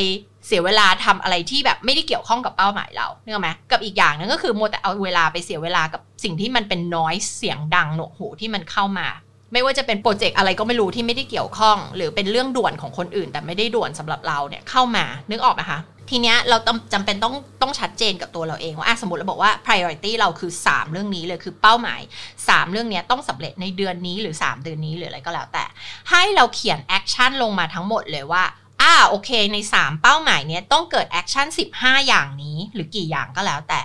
[0.47, 9.07] เสียเวลาทำอะไรที่แบบไม่ได้เกี่ยวข้องกับเป้าหมายเราเนกอไหมกับอีกอย่างนึงก็คือมัวแต่เอาเวลาไปเสียเวลากับสิ่งที่มันเป็นน้อยเสียงดังหนวกหูที่มันเข้ามา
[9.53, 15.79] ไม่ว่าจะเป็นโปรเจกต์อะไรก็ไม่รู้ที่ไม่ได้เกี่ยวข้อง หรือเป็นเรื่องด่วนของคนอื่น แต่ไม่ได้ด่วนสำหรับเราเนี่ยเข้ามานึกออกไหมคะ
[16.09, 22.01] ทีเนี้ยเราต้องจำเป็นต้องต้องชัดเจนกับตัวเราเองว่าสมมติเราบอกว่า priority เราคือ 3 เรื่องนี้เลยคือเป้าหมาย
[22.35, 25.65] 3 เรื่องเนี้ยต้องสำเร็จในเดือนนี้หรือ 3 เดือนนี้หรืออะไรก็แล้วแต่
[26.09, 28.43] ให้เราเขียน action ลงมาทั้งหมดเลยว่า
[28.83, 33.81] อ่าโอเคใน 3 เป้าหมายเนี้ยต้องเกิด action 15 อย่างนี้หรือกี่อย่างก็แล้วแต่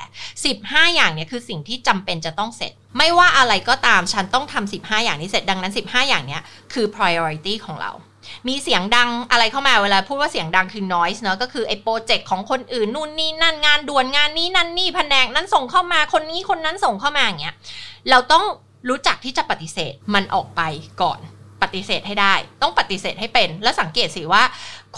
[0.46, 7.92] 15 อย่างเนี้ยคือสิ่งที่จำเป็นจะต้องเสร็จ ไม่ว่าอะไรก็ตามฉันต้องทำ15 อย่างนี้เสร็จดังนั้น 15 อย่างเนี้ยคือ priority ของเรา
[8.48, 17.54] มีเสียงดังอะไรเข้ามาเวลาพูดว่าเสียงดังคือ noise เนอะก็คือไอ้โปรเจกต์ของคนอื่นนู่นนี่นั่นงานด่วนงานนี้นั่นนี่แผนกนั้นส่งเข้ามาคนนี้คนนั้นส่งเข้ามาอย่างเงี้ย
[18.10, 18.44] เราต้อง
[18.88, 20.60] รู้จักที่จะปฏิเสธมันออกไป
[21.02, 21.20] ก่อน
[21.64, 24.42] ปฏิเสธให้ได้ ต้องปฏิเสธให้เป็น แล้วสังเกตสิว่า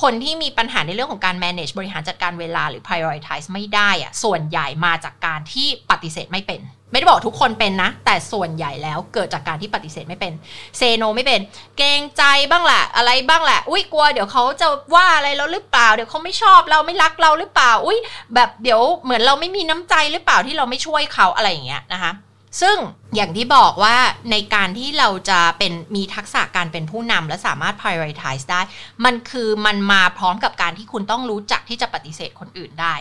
[0.02, 6.60] คนที่มีปัญหาในเรื่องของการ manage บริหารจัดการเวลาหรือ prioritize ไม่ได้อะส่วนใหญ่มาจากการที่ปฏิเสธไม่เป็น
[6.90, 10.32] ไม่ได้บอกทุกคนเป็นนะ แต่ส่วนใหญ่แล้วเกิดจากการที่ปฏิเสธไม่เป็น
[10.76, 11.40] เซโนไม่เป็น
[11.78, 17.98] เกรงใจบ้างแหละอะไรบ้างแหละอุ้ยกลัวเดี๋ยวเขาจะว่าอะไรเราหรือเปล่า เดี๋ยวเขาไม่ชอบเราไม่รักเราหรือเปล่า อุ้ย
[18.34, 22.12] แบบเดี๋ยวเหมือนเราไม่มีน้ำใจหรือเปล่าที่เราไม่ช่วยเขาอะไรอย่างเงี้ยนะคะ
[22.60, 22.76] ซึ่ง
[23.14, 23.96] อย่างที่บอกว่า
[24.30, 28.60] ในการที่เราจะเป็นมีทักษะการเป็นผู้นำและสามารถ prioritize ได้
[29.04, 32.94] มันคือมันมาพร้อมกับการที่คุณต้องรู้จักที่จะปฏิเสธคนอื่นได้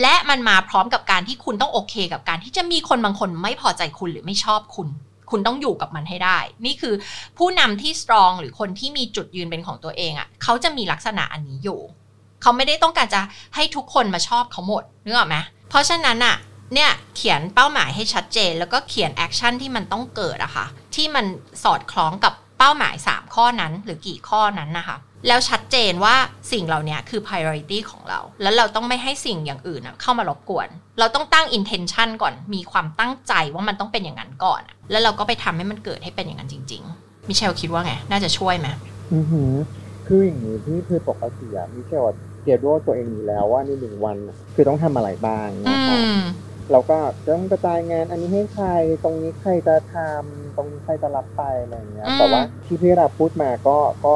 [0.00, 4.88] และมันมาพร้อมกับการที่คุณต้องโอเค กับการที่จะมีคนบางคนไม่พอใจคุณหรือไม่ชอบคุณ
[5.30, 6.94] คุณต้องอยู่กับมันให้ได้ นี่คือ
[7.38, 11.80] ผู้นำที่ strong หรือคนที่มีจุดยืนเป็นของตัวเองอะ่ะเขาจะมีลักษณะอันนี้อยู่
[12.42, 13.20] เขาไม่ได้ต้องการจะ
[13.54, 15.36] ให้ทุกคนมาชอบเขาหมดนึกออกไหม
[15.68, 16.36] เพราะฉะนั้นอะ
[16.74, 21.26] เนี่ยเขียนเป้าหมายให้ชัดเจน แล้วก็เขียน action ที่มันต้องเกิดอะค่ะที่มัน
[21.64, 24.96] สอดคล้องกับเป้าหมาย 3 ข้อนั้นหรือกี่ข้อนั้นนะคะ
[25.28, 26.14] แล้วชัดเจนว่า
[26.52, 38.68] สิ่งเหล่านี้คือ priority ของเรา แล้วเราต้องไม่ให้สิ่งอย่างอื่นเข้ามารบกวน เราต้องตั้ง intention ก่อน มีความตั้งใจว่ามันต้องเป็นอย่างนั้นก่อน แล้วเราก็ไปทำให้มันเกิดให้เป็นอย่างนั้นจริง ๆ มิเชลคิดว่าไง น่าจะช่วยไหม
[39.12, 39.52] อือหือ
[40.06, 42.04] คืออย่างนี้ที่คือปกติอะมิเชล
[42.42, 44.16] เกียร์ด้วยตัวเองอยู่แล้วว่าในหนึ่งวัน
[44.54, 46.18] คือต้องทำอะไรบ้างอืนะคะม
[46.70, 46.94] เราก็
[47.26, 48.66] ต้องกระจายงานอันนี้ให้ใคร
[49.02, 54.14] ตรงนี้ใครจะทำตรงนี้ใครจะรับไปอะไรอย่างเงี้ยอืมแต่ว่าที่พี่ราพูดมาก็ก็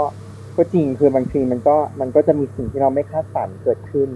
[0.57, 4.11] ก็จริงคือบางทีมันก็มันก็จะมีสิ่งที่เราไม่คาดฝันเกิดขึ้น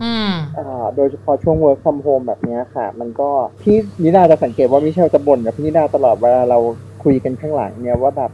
[0.00, 0.62] อืมอ่า
[0.96, 3.30] โดยเฉพาะช่วง work from home แบบเนี้ยค่ะ มันก็
[3.62, 6.58] พี่นิดาจะสังเกตว่ามิเชลจะบ่นกับพี่นิดาตลอดเวลาเรา
[7.02, 8.30] คุยกันข้างหลังเนี่ยว่าแบบ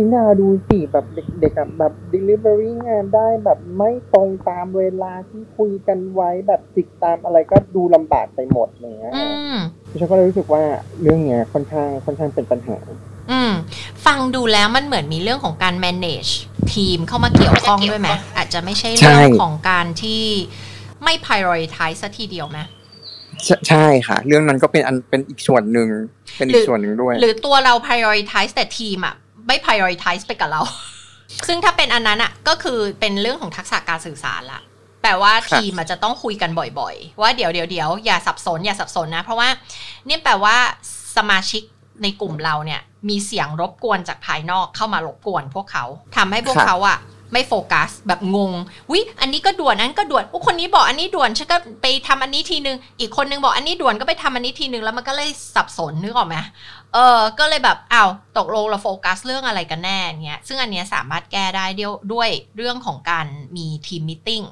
[0.00, 1.06] พี่นิดาดูสิแบบ
[1.40, 9.56] เด็กๆอะแบบ delivery งานได้แบบไม่ตรงตามเวลาที่คุยกันไว้แบบจิกตามอะไรก็ดูลำบากไปหมดอะไรเงี้ยอืม
[9.90, 10.62] มิเชลก็เลยรู้สึกว่า
[11.02, 12.76] เรื่องเนี้ยค่อนข้างค่อนข้างเป็นปัญหา
[13.30, 13.52] อืม
[14.06, 16.32] ฟังดูแล้วมันเหมือนมีเรื่องของการ manage
[16.74, 20.22] ทีมเข้ามาเกี่ยวข้องด้วยไหมอาจจะไม่ใช่ใช่เรื่องของการที่
[21.04, 22.58] ไม่ prioritize สัทีเดียวไหม
[23.44, 25.88] ใช่ใช่ค่ะ เรื่องนั้นก็เป็นอันเป็นอีกส่วนหนึ่ง
[26.36, 29.16] เป็นอีกส่วนหนึ่งด้วย หรือตัวเรา prioritize แต่ทีมอะ
[29.50, 30.62] ไม่ prioritize ไปกับเรา
[31.48, 34.60] ซึ่งถ้าเป็นอันนั้นอะก็คือเป็นเรื่องของทักษะการสื่อสารละ
[35.02, 39.48] แปลว่าครับทีมอะจะต้องคุยกันบ่อยๆ ว่าเดี๋ยวเดี๋ยวเดี๋ยวอย่าสับสนอย่าสับสนนะ เพราะว่า
[40.08, 40.56] นี่แปลว่า
[41.16, 41.62] สมาชิก
[42.02, 45.84] ในกลุ่มเราเนี่ย มีเสียงรบกวนจากภายนอกเข้ามารบกวนพวกเขา
[46.16, 46.98] ทำให้พวกครับเขาอะ
[47.32, 48.52] ไม่โฟกัสแบบงง
[48.90, 56.36] วิอันนี้ก็ด่วนอันนั้นก็ด่วนอุ๊ยคนนี้บอกอันนี้ด่วนฉันก็ไปทำอันนี้ทีนึง อีกคนนึงบอกอันนี้ด่วนก็ไปทำอันนี้ทีนึงแล้วมันก็เลยสับสนนึกออกไหม
[56.94, 61.66] เออก็เลยแบบอ้าวตกลงเราโฟกัสเรื่องอะไรกันแน่เงี้ยซึ่งอันเนี้ยสามารถแก้ได้
[62.12, 63.26] ด้วยเรื่องของการ
[63.56, 64.42] มี team meeting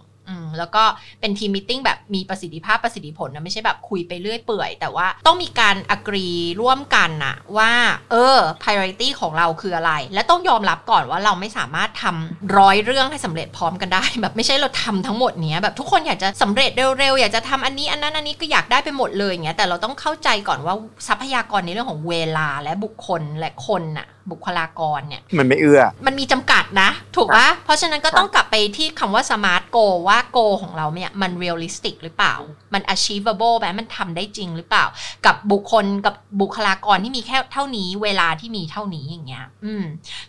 [0.58, 0.84] แล้วก็
[1.20, 6.28] เป็น team meeting แบบมีประสิทธิภาพประสิทธิผลนะไม่ใช่แบบคุยไปเรื่อยเปื่อย แต่ว่าต้องมีการ agree
[6.60, 7.72] ร่วมกันนะว่า
[8.12, 20.74] เออ priority ของเราคืออะไร และต้องยอมรับก่อนว่าเราไม่สามารถทำร้อยเรื่องให้สำเร็จพร้อมกันได้ แบบไม่ใช่เราทำทั้งหมดเนี้ยแบบทุกคนอยากจะสำเร็จเร็วๆอยากจะทำอันนี้อันนั้นอันนี้ก็อยากได้ไปหมดเลยอย่างเงี้ยแต่เราต้องเข้าใจก่อนว่า
[21.08, 30.18] ทรัพยากรในเรื่องของเวลาและบุคคลและคนน่ะบุคลากรเนี่ยมันไม่เอื้อ มันมีจำกัดนะ ถูกปะเพราะฉะนั้นก็ต้องกลับไปที่คำว่า smart goal ว่า
[30.62, 32.34] ของเราเนี่ยมัน realistic หรือเปล่า
[32.74, 34.84] มัน achievable ไหมมันทำได้จริงหรือเปล่า
[35.26, 39.84] กับบุคคลกับบุคลากรที่มีแค่เท่านี้เวลาที่มีเท่านี้อย่างเงี้ยอืม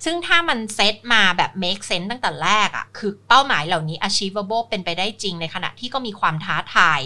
[0.06, 7.00] ซึ่งถ้ามันเซตมาแบบ make sense ตั้งแต่แรกอะ่ะคือเป้าหมายเหล่านี้ achievable เป็นไปได้จริงในขณะที่ก็มีความท้าทาย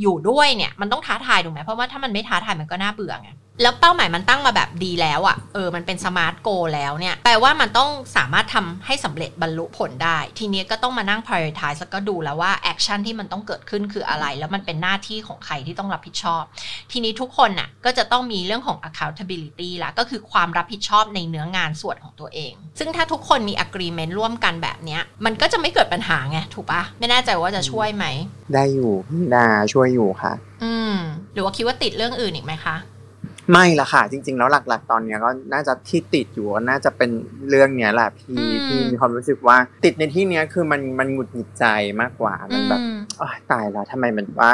[0.00, 3.30] อยู่ด้วยเนี่ยมันต้องท้าทายถูกไหมเพราะว่าถ้ามันไม่ท้าทายมันก็น่าเบื่อไง
[3.62, 16.42] แล้วเป้าหมายมันตั้งมาแบบดีแล้วอะ่ะ เออ มันเป็นสมาร์ทโกแล้วเนี่ย แปลว่ามันต้องสามารถทำให้สำเร็จบรรลุผลได้ ทีนี้ก็ต้องมานั่ง prioritize แล้วก็ดูแล้วว่า action ที่มันต้องเกิดขึ้นคืออะไร แล้วมันเป็นหน้าที่ของใครที่ต้องรับผิดชอบ
[16.92, 28.06] ทีนี้ทุกคนน่ะ ก็จะต้องมีเรื่องของ accountability ละ ก็คือความรับผิดชอบในเนื้องานส่วนของตัวเอง ซึ่งถ้าทุกคนมี agreement ร่วมกันแบบเนี้ย มันก็จะไม่เกิดปัญหาไง ถูกปะไม่แน่ใจว่าจะช่วยไหม
[28.54, 30.32] ได้อยู่พี่นิดาช่วยอยู่ค่ะ
[30.64, 30.96] อืม
[31.32, 32.76] หรือว่าคิดว่าติดเรื่องอื่นอีกไหมคะ
[33.52, 37.10] ไม่ละค่ะ จริง ๆ แล้วหลัก ๆ ตอนเนี้ยก็น่าจะที่ติดอยู่ก็น่าจะเป็น
[37.48, 41.64] เรื่องเนี้ยแหละพี่อืมพี่มีความรู้สึกว่าติดในที่เนี้ยคือมันมันหงุดหงิดใจ
[42.00, 44.52] มากกว่ามันแบบอืมอ้ายตายแล้วทำไมมันว่า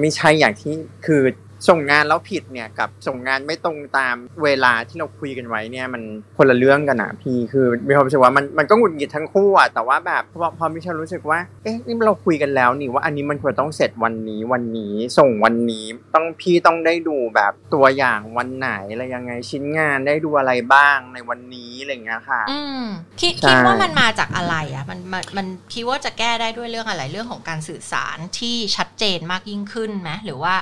[0.00, 0.74] ไม่ใช่อย่างที่
[1.06, 1.22] คือ
[1.68, 6.02] ส่งงานแล้วผิดเนี่ยกับส่งงานไม่ตรงตามเวลาที่เราคุยกันไว้เนี่ยมัน
[6.36, 22.82] คนละเรื่องกันอะพี่คือมีความรู้สึกว่ามันมันก็หงุดหงิดทั้งคู่อะแต่ว่าแบบพอพอมิชลรู้สึกว่าเอ๊ะนี่เราคุยกันแล้วนี่ว่าอันนี้มันควรต้องเสร็จวันนี้วันนี้ส่งวันนี้ต้องพี่ต้องได้ดูแบบตัวอย่างวันไหนอะไรยังไงชิ้นงานได้ดูอะไรบ้างในวันนี้อะไรอย่างเงี้ยค่ะ อืม
[23.20, 30.54] คิดใช่คิดว่ามันมาจากอะไรอะมันมันมันคิดว่าจะแก้ได้ด้วยเรื่องอะไรเรื่องของการสื่อสารที่ชัดเจนมากยิ่งขึ้นไหมหรือว่า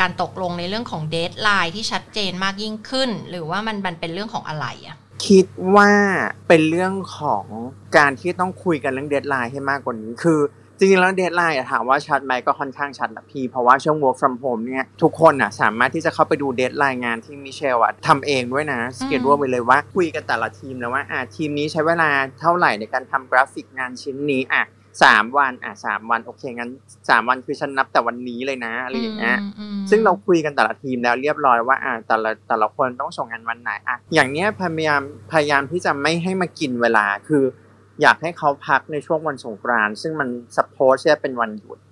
[0.00, 5.90] การตกลงในเรื่องของ deadline ที่ชัดเจนมากยิ่งขึ้น หรือว่ามันมันเป็นเรื่องของอะไรอะคิดว่า
[6.48, 7.44] เป็นเรื่องของ
[7.96, 10.40] การที่ต้องคุยกันเรื่อง deadline ให้มากกว่านี้คือ
[10.78, 24.64] จริงๆแล้ว deadline ถามว่าชัดไหมก็ค่อนข้างชัดละพี่เพราะว่าช่วง work from home เนี่ยทุกคนอะสามารถที่จะเข้าไปดู deadline งานที่มิเชลอะทำเองด้วยนะ schedule ไปเลยว่าคุยกันแต่ละทีมแล้วว่าอะทีมนี้ใช้เวลาเท่าไหร่ในการทำกราฟิกงานชิ้นนี้อะ
[25.02, 26.70] สามวันอะสามวันโอเคงั้น
[27.08, 35.02] สามวันคือฉันนับแต่วันนี้เลยนะอะไรอย่างเงี้ยอืมอืมซึ่งเราคุยกันแต่ละทีมแล้วเรียบร้อยว่าอ่าแต่ละแต่ละคนต้องส่งงานวันไหนอะอย่างเนี้ยพยายาม
[35.32, 37.44] พยายามที่จะไม่ให้มากินเวลาคือ
[38.02, 41.91] อยากให้เขาพักในช่วงวันสงกรานต์ซึ่งมัน suppose จะเป็นวันหยุดอื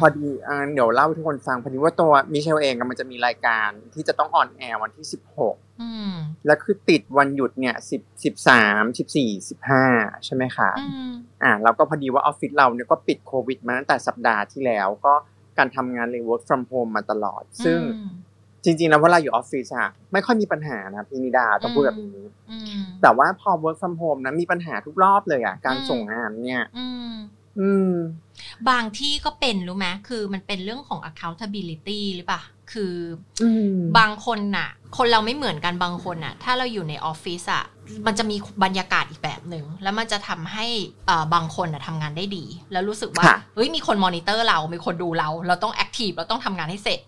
[0.00, 5.06] พอดีอ่าเดี๋ยวเล่าให้ทุกคนฟังพอดีว่าตัวมิเชลเองอะมันจะมีรายการที่จะต้องออนแอร์วันที่
[5.42, 6.12] 16อืม
[6.46, 11.12] แล้วคือติดวันหยุดเนี่ย10 13 14 15ใช่ไหมคะอืม
[11.42, 15.14] อ่าแล้วก็พอดีว่าออฟฟิศเราเนี่ยก็ปิดโควิดมาตั้งแต่สัปดาห์ที่แล้วก็
[15.58, 18.12] การทำงานเลย work from home มาตลอด ซึ่งอืม
[18.64, 27.16] จริงๆแล้วเวลาอยู่ออฟฟิศอะไม่ค่อยมีปัญหานะพี่นิดาต้องพูดแบบนี้อืมแต่ว่าพอ work from home นะมีปัญหาทุกรอบเลยอะการอืมส่งงานเนี่ยอืมอืม
[28.68, 32.94] บางที่ก็เป็นรู้ไหมคือมันเป็นเรื่องของ accountability หรือเปล่า คือ
[33.42, 37.64] อืมบางคนน่ะ คนเราไม่เหมือนกันบางคนน่ะ ถ้าเราอยู่ในออฟฟิศอะ
[38.06, 40.66] มันจะมีบรรยากาศอีกแบบหนึ่งแล้วมันจะทำให้
[41.06, 47.00] เอ่อบางคนน่ะทำงานได้ดี แล้วรู้สึกว่าค่ะเฮ้ยมีคนมอนิเตอร์เรา มีคนดูเรา เราต้อง active เราต้องทำงานให้เสร็จ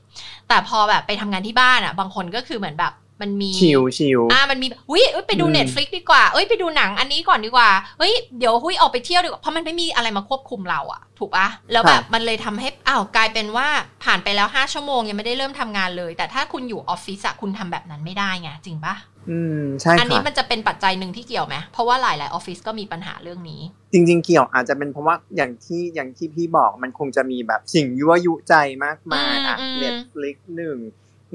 [0.49, 13.69] แต่พอแบบไปทำงานที่บ้านอะบางคนก็คือเหมือนแบบ มันมีชิวชิวอ่ามันมีแบบอุ้ยเอ้ยไปดูอืม Netflix ดีกว่า เอ้ยไปดูหนังอันนี้ก่อนดีกว่าเฮ้ยเดี๋ยวหุ้ยออกไปเที่ยวดีกว่าเพราะมันไม่มีอะไรมาควบคุมเราอะถูกปะแล้วแบบมันเลยทำให้อ้าวกลายเป็นว่า
[14.05, 18.95] ผ่านไปแล้วห้าชั่วโมงยังไม่ได้เริ่มทำงานเลย แต่ถ้าคุณอยู่ออฟฟิศอะคุณทำแบบนั้นไม่ได้ไงจริงปะ
[19.31, 23.61] อืมใช่อันนี้ค่ะมันจะเป็นปัจจัยหนึ่งที่เกี่ยวไหมเพราะว่าหลายๆออฟฟิศก็มีปัญหาเรื่องนี้
[23.93, 30.79] จริง ๆ เกี่ยวอาจจะเป็นเพราะว่าอย่างที่อย่างที่พี่บอกมันคงจะมีแบบสิ่งยั่วยุใจมากมายอะอืมอืม Netflix หนึ่ง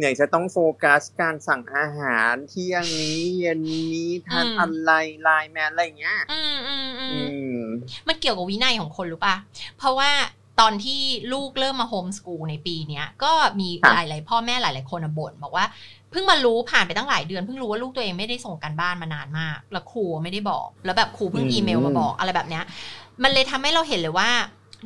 [0.01, 7.29] เนี่ยจะต้องโฟกัสการสั่งอาหารเที่ยงนี้เย็นนี้ทานอะไร LINE MAN อะไรอย่างเงี้ยอืมอืมอือืม
[7.61, 7.63] ม
[8.07, 9.35] มันเกี่ยวกับวินัยของคนรู้ปะ
[9.77, 10.11] เพราะว่า
[10.59, 11.01] ตอนที่
[11.33, 15.65] ลูกเริ่มมาโฮมสกูลในปีเนี้ยก็มีค่ะหลายๆพ่อแม่หลาย ๆ คนอะบ่นบอกว่า
[16.11, 22.63] เพิ่งมารู้ผ่านไปตั้งหลายเดือนเพิ่งรู้ว่าลูกตัวเองไม่ได้ส่งการบ้านมานานมาก แล้วครูไม่ได้บอก แล้วแบบครูเพิ่งอืมอีเมลมาบอกอะไรแบบเนี้ย
[23.23, 24.29] มันเลยทำให้เราเห็นเลยว่า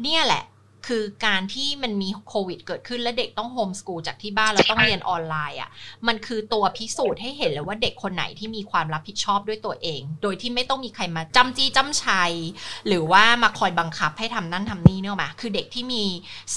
[0.02, 0.44] เนี่ยแหละ
[0.88, 5.70] คือการที่มันมีโควิดเกิดขึ้นและเด็กต้องโฮมสกูลจากที่บ้านแล้วต้องเรียนออนไลน์อะ
[6.08, 12.32] มันคือตัวพิสูจน์ให้เห็นเลยว่าเด็กคนไหนที่มีความรับผิดชอบด้วยตัวเอง โดยที่ไม่ต้องมีใครมาจำจี้จำชัย
[12.88, 16.04] หรือว่ามาคอยบังคับให้ทำนั่นทำนี่เนกอะมาคือเด็กที่มี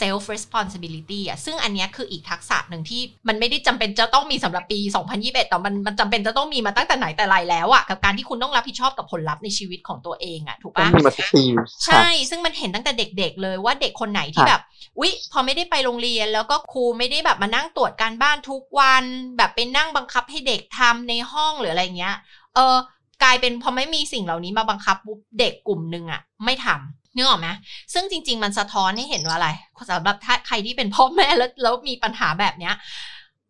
[0.01, 4.79] self responsibility อะซึ่งอันเนี้ยคืออีกทักษะหนึ่งที่มันไม่ได้จำเป็นจะต้องมีสำหรับปี
[5.14, 14.62] 2021 แต่มันมันจำเป็นจะต้องมีมาตั้งแต่ไหนแต่ไรแล้วอะกับการที่คุณต้องรับผิดชอบกับผลลัพธ์ในชีวิตของตัวเองอะถูกต้องปะมีมาสตีลใช่ ซึ่งมันเห็นตั้งแต่เด็กๆเลยว่าเด็กคนไหนที่ค่ะแบบ
[14.98, 19.04] อุ๊ยพอไม่ได้ไปโรงเรียน แล้วก็ครูไม่ได้แบบมานั่งตรวจการบ้านทุกวัน
[19.37, 22.16] แบบไปนั่งบังคับให้เด็กทำในห้องหรืออะไรเงี้ย
[22.54, 22.76] เออ
[23.22, 27.48] กลายเป็นพอไม่มีสิ่งเหล่านี้มาบังคับปุ๊บเด็กกลุ่มหนึ่งอะไม่ทำนึกออกไหม
[27.92, 29.48] ซึ่งจริง ๆ มันสะท้อนให้เห็นว่าอะไร
[29.88, 32.74] สำหรับถ้าใครที่เป็นพ่อแม่แล้วแล้วมีปัญหาแบบเนี้ย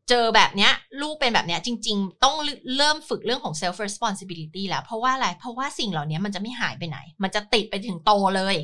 [0.08, 2.34] เจอแบบเนี้ยลูกเป็นแบบเนี้ยจริง ๆ ต้อง
[2.76, 8.54] เริ่มฝึกเรื่องของ self responsibility แล้ว เพราะว่าอะไร เพราะว่าสิ่งเหล่านี้มันจะไม่หายไปไหน มันจะติดไปถึงโตเลย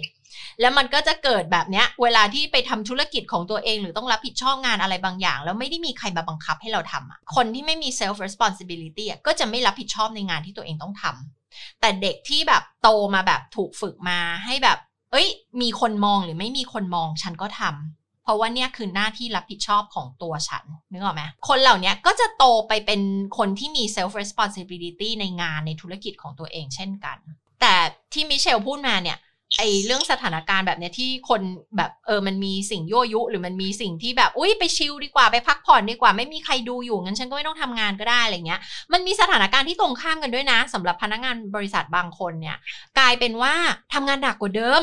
[0.60, 14.78] แล้วมันก็จะเกิดแบบเนี้ย เวลาที่ไปทำธุรกิจของตัวเองหรือต้องรับผิดชอบงานอะไรบางอย่าง แล้วไม่ได้มีใครมาบังคับให้เราทำอะคนที่ไม่มี self responsibility อะก็จะไม่รับผิดชอบในงานที่ตัวเองต้องทำแต่เด็กที่แบบโตมาแบบถูกฝึกมาให้แบบ
[15.12, 15.28] เอ้ย
[15.62, 23.00] มีคนมองหรือไม่มีคนมองฉันก็ทำเพราะว่าเนี่ยคือหน้าที่รับผิดชอบของตัวฉันนึกออกไหมคนเหล่านี้ก็จะโตไปเป็น
[23.38, 27.18] คนที่มี self responsibility ในงานในธุรกิจของตัวเองเช่นกัน
[27.60, 27.74] แต่
[28.12, 29.18] ที่มิเชลพูดมาเนี่ย
[29.58, 31.40] ไอเรื่องสถานการณ์แบบเนี้ยที่คน
[31.76, 38.60] แบบเออมันมีสิ่งยั่วยุ หรือมันมีสิ่งที่แบบอุ้ยไปชิลดีกว่าไปพักผ่อนดีกว่าไม่มีใครดูอยู่งั้นฉันก็ไม่ต้องทำงานก็ได้อะไรเงี้ย
[38.92, 42.56] มันมีสถานการณ์ที่ตรงข้ามกันด้วยนะสำหรับพนักงานบริษัทบางคนเนี่ย
[42.98, 43.54] กลายเป็นว่า
[43.94, 44.82] ทำงานหนักกว่าเดิม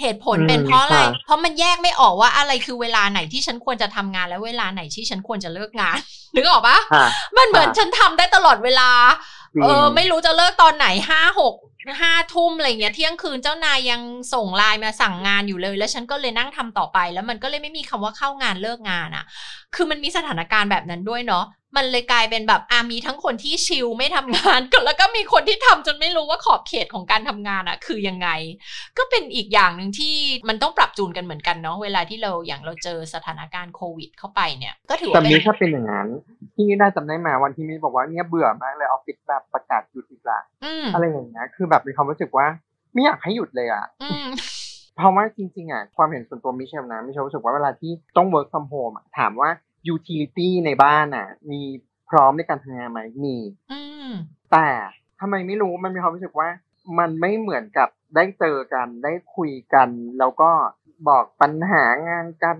[0.00, 5.96] เหตุผลเป็นเพราะอะไรอืมค่ะเพราะมันแยกไม่ออกว่าอะไรคือเวลาไหนที่ฉันควรจะทำงานและเวลาไหนที่ฉันควรจะเลิกงาน
[6.34, 8.90] นึกออกปะค่ะมันเหมือนค่ะฉันทำได้ตลอดเวลา
[9.54, 11.54] จริงเออไม่รู้จะเลิกตอนไหนห้าหก
[12.00, 14.00] ห้าทุ่มอะไรเงี้ยเที่ยงคืนเจ้านายยัง
[14.34, 19.24] ส่งไลน์มาสั่งงานอยู่เลย แล้วฉันก็เลยนั่งทำต่อไป แล้วมันก็เลยไม่มีคำว่าเข้างานเลิกงานอะ่ะ
[19.74, 21.44] คือมันมีสถานการณ์แบบนั้นด้วยเนาะ
[21.76, 28.28] มันเลยกลายเป็นแบบอามีทั้งคนที่ชิลไม่ทำงานแล้วก็มีคนที่ทำจนไม่รู้ว่าขอบเขตของการทำงานอะ่ะคือยังไง
[28.98, 30.14] ก็เป็นอีกอย่างหนึ่งที่
[30.48, 36.08] มันต้องปรับจูนกันเหมือนกันเนาะเวลาที่เราอย่างเราเจอสถานการณ์โควิด เข้าไปเนี่ย ก็ถือแต่ว่าเป็มีนถ้าเป็นอย่างนั้น
[36.54, 42.46] ที่นี่ได้จำได้มาวันที่มีบอกว่าเนี่ยเบื่อมากเลยออฟฟิศแบบประกาศหยุดอีกละอืมอะไรอย่างเงี้ยคือแบบมีความรู้สึกว่า
[42.92, 44.26] ไม่อยากให้หยุดเลยอะอืม
[44.96, 49.50] เพราะว่าจริงๆอะความเห็นส่วนตัวมิเชลนะมิเชลรู้สึกว่าเวลาที่ต้อง work from home อะถามว่า
[49.94, 51.62] utility ในบ้านอะ มี
[52.10, 53.36] พร้อมในการทำงานไหมมี
[53.72, 54.10] อืม
[54.52, 54.68] แต่
[55.20, 56.48] ทำไมไม่รู้มันมีความรู้สึกว่า
[56.98, 60.50] มันไม่เหมือนกับได้เจอกันได้คุยกัน แล้วก็
[61.08, 62.58] บอกปัญหางานกัน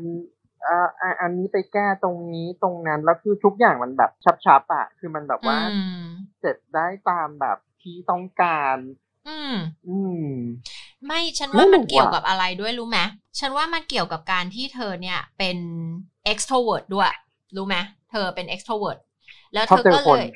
[0.63, 4.11] เอ่ออะอันนี้ไปแก้ตรงนี้ตรงนั้นแล้วคือทุกอย่างมันแบบ
[4.45, 6.07] ชับๆอะคือมันแบบว่าอืม
[6.41, 8.77] เสร็จได้ตามแบบที่ต้องการ
[9.29, 9.55] อืม
[9.89, 10.27] อืม
[11.05, 12.99] ไม่ฉันว่าไม่รู้มันเกี่ยวอะกับอะไรด้วยรู้ไหม
[13.39, 15.59] ฉันว่ามันเกี่ยวกับการที่เธอเนี่ยเป็น
[16.33, 17.13] extrovert ด้วย
[17.57, 17.77] รู้ไหม
[18.11, 18.99] เธอเป็น extrovert
[19.57, 20.27] แล้วเธอก็เลย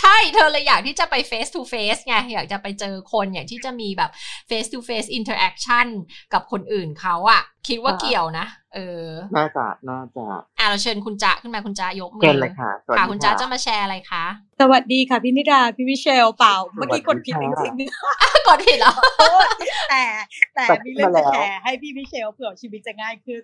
[0.00, 4.10] ใช่เธอเลยอยากที่จะไป face to face ไงอยากจะไปเจอคนอยากที่จะมีแบบ
[4.48, 5.86] face to face interaction
[6.32, 10.24] กับคนอื่นเขาอะคิดว่าเกี่ยวนะเออ น่าจะน่าจะ
[10.58, 14.24] อะเราเชิญคุณจ๊ะขึ้นมาคุณจ๊ะยกมืเชิญเลยค่ะสวัสดีค่ะคุณจ๊ะค่ะจะมาแชร์อะไรคะ
[14.60, 17.52] สวัสดีค่ะพี่นิดาพี่มิเชลเปล่าสวัสดีเมื่อกี้กดผิดจค่ะริง
[18.48, 19.48] กดผิดเหรอๆโทษ
[19.90, 20.04] แต่
[20.54, 23.42] แต่แต่มีเรื่องมาแล้จะวแชร์ให้พี่มิเชลเผื่อชีวิตจะง่ายขึ้น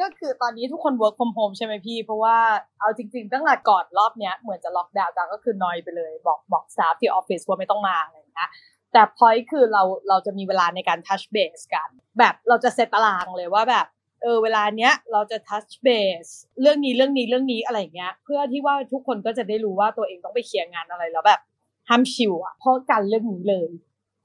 [0.00, 2.36] ก็คือตอนนี้ทุกคน work from home ใช่ไหมพี่ เพราะว่า
[2.80, 8.46] เอาจริงๆ ตั้งแต่ก่อนรอบเนี้ยเหมือนจะล็อกดาวน์จังก็คือนอยไปเลย บอกบอกสตาฟที่ออฟฟิศว่าไม่ต้องมาอะไรอย่างนี้
[8.92, 13.86] แต่พอยคือเราเราจะมีเวลาในการ touch base กัน แบบเราจะเซตตารางเลยว่าแบบ
[14.22, 21.40] เออเวลาเนี้ยเราจะ touch base เรื่องนี้เรื่องนี้เรื่องนี้อะไรอย่างเงี้ย เพื่อที่ว่าทุกคนก็จะได้รู้ว่าตัวเองต้องไปเคลียร์งานอะไรแล้วแบบ
[21.88, 23.70] ห้ามชิวอะเพราะกันเรื่องนี้เลย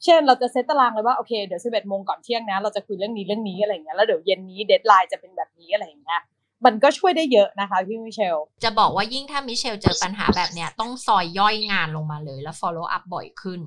[0.03, 6.21] เช่นเราจะเซตตารางเลยว่าโอเคเดี๋ยวสิบเอ็ดโมงก่อนเที่ยงนะเราจะคุยเรื่องนี้เรื่องนี้อะไรอย่างเงี้ยแล้วเดี๋ยวเย็นนี้ deadline จะเป็นแบบนี้อะไรอย่างเงี้ย
[6.65, 13.61] มันก็ช่วยได้เยอะนะคะพี่มิเชล จะบอกว่ายิ่งถ้ามิเชลเจอปัญหาแบบเนี้ยต้องซอยย่อยงานลงมาเลยแล้ว follow up บ่อยขึ้น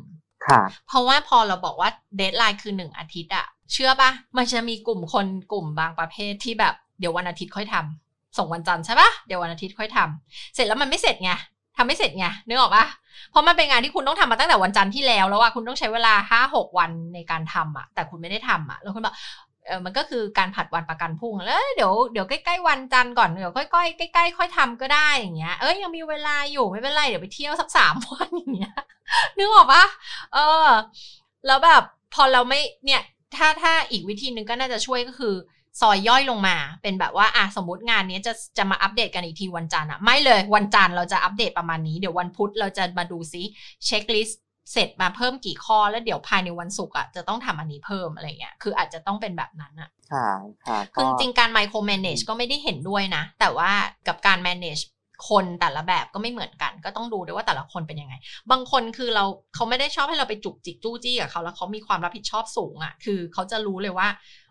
[0.46, 11.30] ค่ะ เพราะว่าพอเราบอกว่า deadline คือหนึ่งอาทิตย์อะเชื่อปะมันจะมีกลุ่มคนกลุ่มบางประเภทที่แบบเดี๋ยววันอาทิตย์ค่อยทำส่งวันจันทร์ใช่ปะเดี๋ยววันอาทิตย์ค่อยทำเสร็จแล้วมันไม่เสร็จไง
[11.76, 12.84] ทำไม่เสร็จไงนึกออกปะ
[13.30, 19.14] เพราะมันเป็นงานที่คุณต้องทำมาตั้งแต่วันจันทร์ที่แล้วแล้วว่าคุณต้องใช้เวลาห้าหกวันในการทำอะแต่คุณไม่ได้ทำอะแล้วคุณบอก
[19.66, 28.74] เออมันก็คือการผัดวันประกันพรุ่งแล้วเดี๋ยวเดี๋ยวใกล้ๆวันจันทร์ก่อนเดี๋ยวค่อยๆใกล้ๆค่อยทำก็ได้อย่างเงี้ยเอ้ยยังมีเวลาอยู่ไม่เป็นไรเดี๋ยวไปเที่ยวสักสามวันอย่างเงี้ย
[29.38, 29.84] นึกออกปะ
[30.34, 30.68] เออ
[31.46, 31.82] แล้วแบบ
[32.14, 33.02] พอเราไม่เนี่ย
[33.36, 35.34] ถ้าถ้าอีกวิธีหนึ่งก็น่าจะช่วยก็คือ
[35.80, 43.42] ซอยย่อยลงมา เป็นแบบว่าอะสมมติงานนี้จะจะมาอัปเดตกันอีกทีวันจันทร์อะไม่เลยวันจันทร์เราจะอัปเดตประมาณนี้เดี๋ยววันพุธเราจะมาดูซิ
[43.86, 44.40] เช็คลิสต์
[44.72, 50.30] เสร็จมาเพิ่มกี่ข้อแล้วเดี๋ยวภายในวันศุกร์อะจะต้องทำอันนี้เพิ่มอะไรเงี้ยคืออาจจะต้องเป็นแบบนั้นอะค่ะ
[50.66, 53.70] ค่ะคือจริงๆการ micro manage ก็ไม่ได้เห็นด้วยนะ แต่ว่า
[54.08, 54.82] กับการ manage
[55.28, 58.14] คนแต่ละแบบก็ไม่เหมือนกัน ก็ต้องดูด้วยว่าแต่ละคนเป็นยังไง
[58.50, 64.08] บางคนคือเราเขาไม่ได้ชอบให้เราไปจุกจิกจู้จี้กับเขาแล้วเขามีความรับผิดชอบสูงอะ่ะ คือเขาจะรู้เลยว่า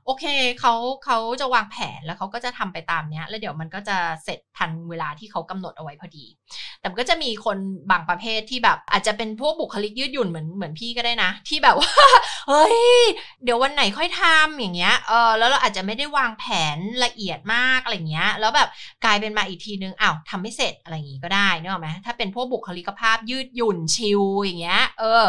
[0.09, 0.25] โอเค
[0.59, 0.73] เขา
[1.05, 6.25] เขาจะวางแผนแล้วเขาก็จะทำไปตามเนี้ย แล้วเดี๋ยวมันก็จะเสร็จทันเวลาที่เขากำหนดเอาไว้พอดี
[6.81, 7.57] แต่มันก็จะมีคน
[7.91, 11.91] บางประเภทที่แบบ อาจจะเป็นพวกบุคลิกยืดหยุ่นเหมือนเหมือนพี่ก็ได้นะ ที่แบบว่า
[12.49, 12.79] เฮ้ย
[13.43, 18.69] เดี๋ยววันไหนค่อยทำอย่างเงี้ยเออแล้วเราอาจจะไม่ได้วางแผนละเอียดมากอะไรเงี้ย แล้วแบบ
[19.05, 25.23] กลายเป็นมาอีกทีนึงอ้าวทำไม่เสร็จอะไรอย่างงี้ก็ได้นึกออกไหมถ้าเป็นพวกบุคลิกภาพยืดหยุ่นชิลอย่างเงี้ยเออ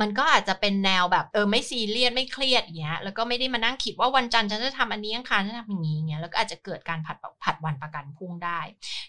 [0.00, 8.60] มันก็อาจจะเป็นแนวแบบเออไม่ซีเรียสไม่เครียดอย่างเงี้ยแล้วก็ไม่ได้มานั่งคิดว่าวันจันทร์ฉันจะทำอันนี้อังคารฉันจะทำอย่างนี้อย่างเงี้ยแล้วก็อาจจะเกิดการผัดผัดวันประกันพรุ่งได้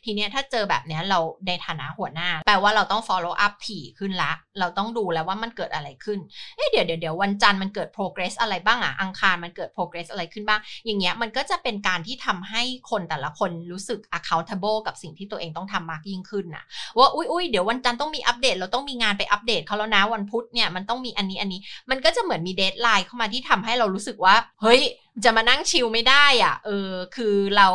[0.06, 6.20] ทีเนี้ยถ้าเจอแบบเนี้ยเราในฐานะหัวหน้า แปลว่าเราต้อง follow up ถี่ขึ้นละ เราต้องดูแล้วว่ามันเกิดอะไรขึ้น
[6.56, 16.64] เอ๊ะเดี๋ยวเดี๋ยวเดี๋ยววันจันทร์มันเกิด progress อะไรบ้างอะอังคารมันเกิด progress อะไรขึ้นบ้าง อย่างเงี้ยมันก็จะเป็นการที่ทำให้คนแต่ละคนรู้สึก accountable กับสิ่งที่ตัวเองต้องทำมากยิ่งขึ้นนะ
[16.98, 24.82] ว่าอุ้ยอุ้ยเดี๋ยววันจันทร์ต้องมีอัปเดต เราต้องมีงานไปอัปเดตเขาแล้วนะวันพุธเนี่ยมันต้องมีอันนี้อันนี้ มันก็จะเหมือนมีเดทไลน์เข้ามาที่ทำให้เรารู้สึกว่า เฮ้ย
[25.26, 27.68] จะมานั่งชิลไม่ได้อะ เออ คือเรา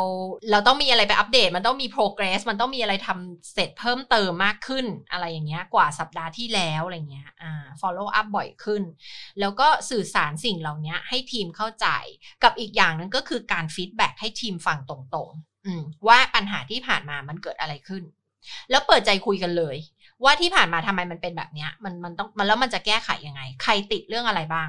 [0.50, 8.82] เราต้องมีอะไรไปอัปเดต มันต้องมี progress มันต้องมีอะไรทำเสร็จเพิ่มเติมมากขึ้น อะไรอย่างเงี้ย กว่าสัปดาห์ที่แล้วอะไรเงี้ย อ่า follow up บ่อยขึ้น
[9.40, 11.86] แล้วก็สื่อสารสิ่งเหล่านี้ให้ทีมเข้าใจ
[12.42, 18.02] กับอีกอย่างหนึงก็คือการ feedback ให้ทีมฟังตรงๆอืมว่าปัญหาที่ผ่านมามันเกิดอะไรขึ้น
[18.70, 19.76] แล้วเปิดใจคุยกันเลย
[20.24, 24.68] ว่าที่ผ่านมาทำไมมันเป็นแบบเนี้ย มันมันต้องมันแล้วมันจะแก้ไขยังไง ใครติดเรื่องอะไรบ้าง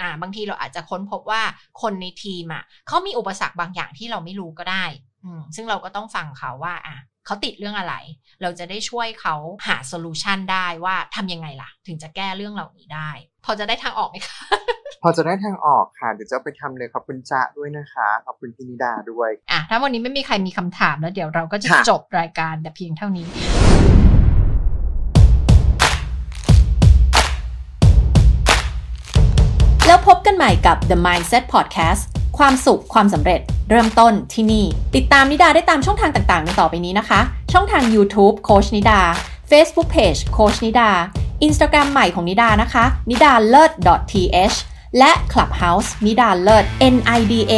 [0.00, 1.42] อ่าบางทีเราอาจจะค้นพบว่า
[1.82, 4.84] คนในทีมอะเขามีอุปสรรคบางอย่างที่เราไม่รู้ก็ได้
[5.24, 7.94] อืมซึ่งเราก็ต้องฟังเขาว่าอะเขาติดเรื่องอะไร
[8.42, 9.34] เราจะได้ช่วยเขา
[9.66, 13.10] หาโซลูชันได้ว่าทำยังไงล่ะ ถึงจะแก้เรื่องเหล่านี้ได้
[13.44, 14.38] พอจะได้ทางออกไหมคะ
[15.02, 23.28] พอจะได้ทางออกค่ะ เดี๋ยวจะเอาไปทำเลยขอบคุณจ๊ะด้วยนะคะ ขอบคุณพินิดาด้วย อะถ้าวันนี้ไม่มีใครมีคำถามแล้วเดี๋ยวเราก็จะค่ะ จบรายการแต่เพียงเท่านี้
[30.38, 32.02] ใหม่กับ The Mindset Podcast
[32.38, 34.64] ความสุขความสำเร็จ เริ่มต้นที่นี่
[34.96, 37.20] ติดตามนิดาได้ตามช่องทางต่างๆในต่อไปนี้นะคะ
[37.52, 39.00] ช่องทาง YouTube โค้ชนิดา
[39.50, 40.88] Facebook Page โค้ชนิดา
[41.46, 43.72] Instagram ใหม่ของนิดานะคะนิดาเลิศ
[44.12, 44.56] .th
[44.98, 47.54] และ Clubhouse นิดาเลิศ N I D A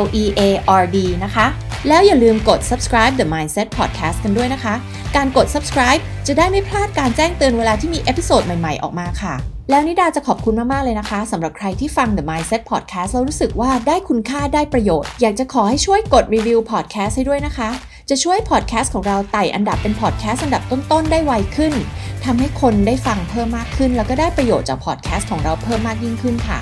[0.00, 0.42] L E A
[0.82, 1.46] R D นะคะ
[1.88, 4.74] แล้วอย่าลืมกด subscribe The Mindset Podcast กันด้วยนะคะ
[5.16, 9.34] การกด subscribe จะได้ไม่พลาดการแจ้งเตือนเวลาที่มี episode ใหม่ ๆ ออกมาค่ะ
[9.70, 17.68] แล้วนิดาจะขอบคุณมาก ๆ เลยนะคะสำหรับใครที่ฟัง The Mindset Podcast แล้วรู้สึกว่าได้คุณค่าได้ประโยชน์ อยากจะขอให้ช่วยกดรีวิว podcast ให้ด้วยนะคะ
[18.10, 21.74] จะช่วยพอดแคสต์ของเราไต่อันดับเป็นพอดแคสต์อันดับต้น ๆ ได้ไวขึ้น
[22.24, 26.58] ทำให้คนได้ฟังเพิ่มมากขึ้น แล้วก็ได้ประโยชน์จากพอดแคสต์ของเราเพิ่มมากยิ่งขึ้นค่ะ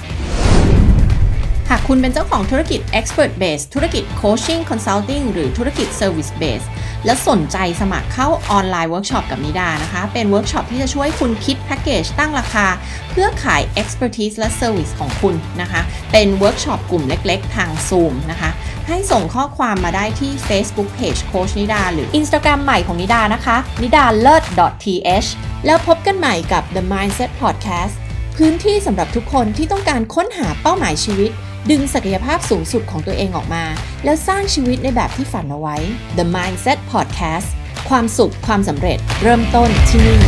[1.71, 6.67] หากคุณเป็นเจ้าของธุรกิจ Expert Base ธุรกิจ Coaching Consulting หรือธุรกิจ Service Base
[7.05, 12.67] และสนใจสมัครเข้าออนไลน์เวิร์กช็อปกับนิดานะคะ เป็นเวิร์กช็อปที่จะช่วยคุณคิดแพ็กเกจตั้งราคา
[13.11, 15.81] เพื่อขาย Expertise และ Service ของคุณนะคะ
[16.13, 18.51] เป็นเวิร์กช็อปกลุ่มเล็กๆ ทาง Zoom นะคะ
[18.89, 24.43] ให้ส่งข้อความมาได้ที่ Facebook Page โคชนิดา หรือ Instagram ใหม่ของนิดานะคะนิดาเลิศ
[24.85, 25.29] .th
[25.67, 27.97] แล้วพบกันใหม่กับ The Mindset Podcast
[28.41, 31.31] พื้นที่สำหรับทุกคนที่ต้องการค้นหาเป้าหมายชีวิต
[31.71, 33.65] ดึงศักยภาพสูงสุดของตัวเองออกมา
[34.05, 35.77] แล้วสร้างชีวิตในแบบที่ฝันเอาไว้
[36.19, 37.49] The Mindset Podcast
[37.89, 40.21] ความสุขความสำเร็จเริ่มต้นที่นี่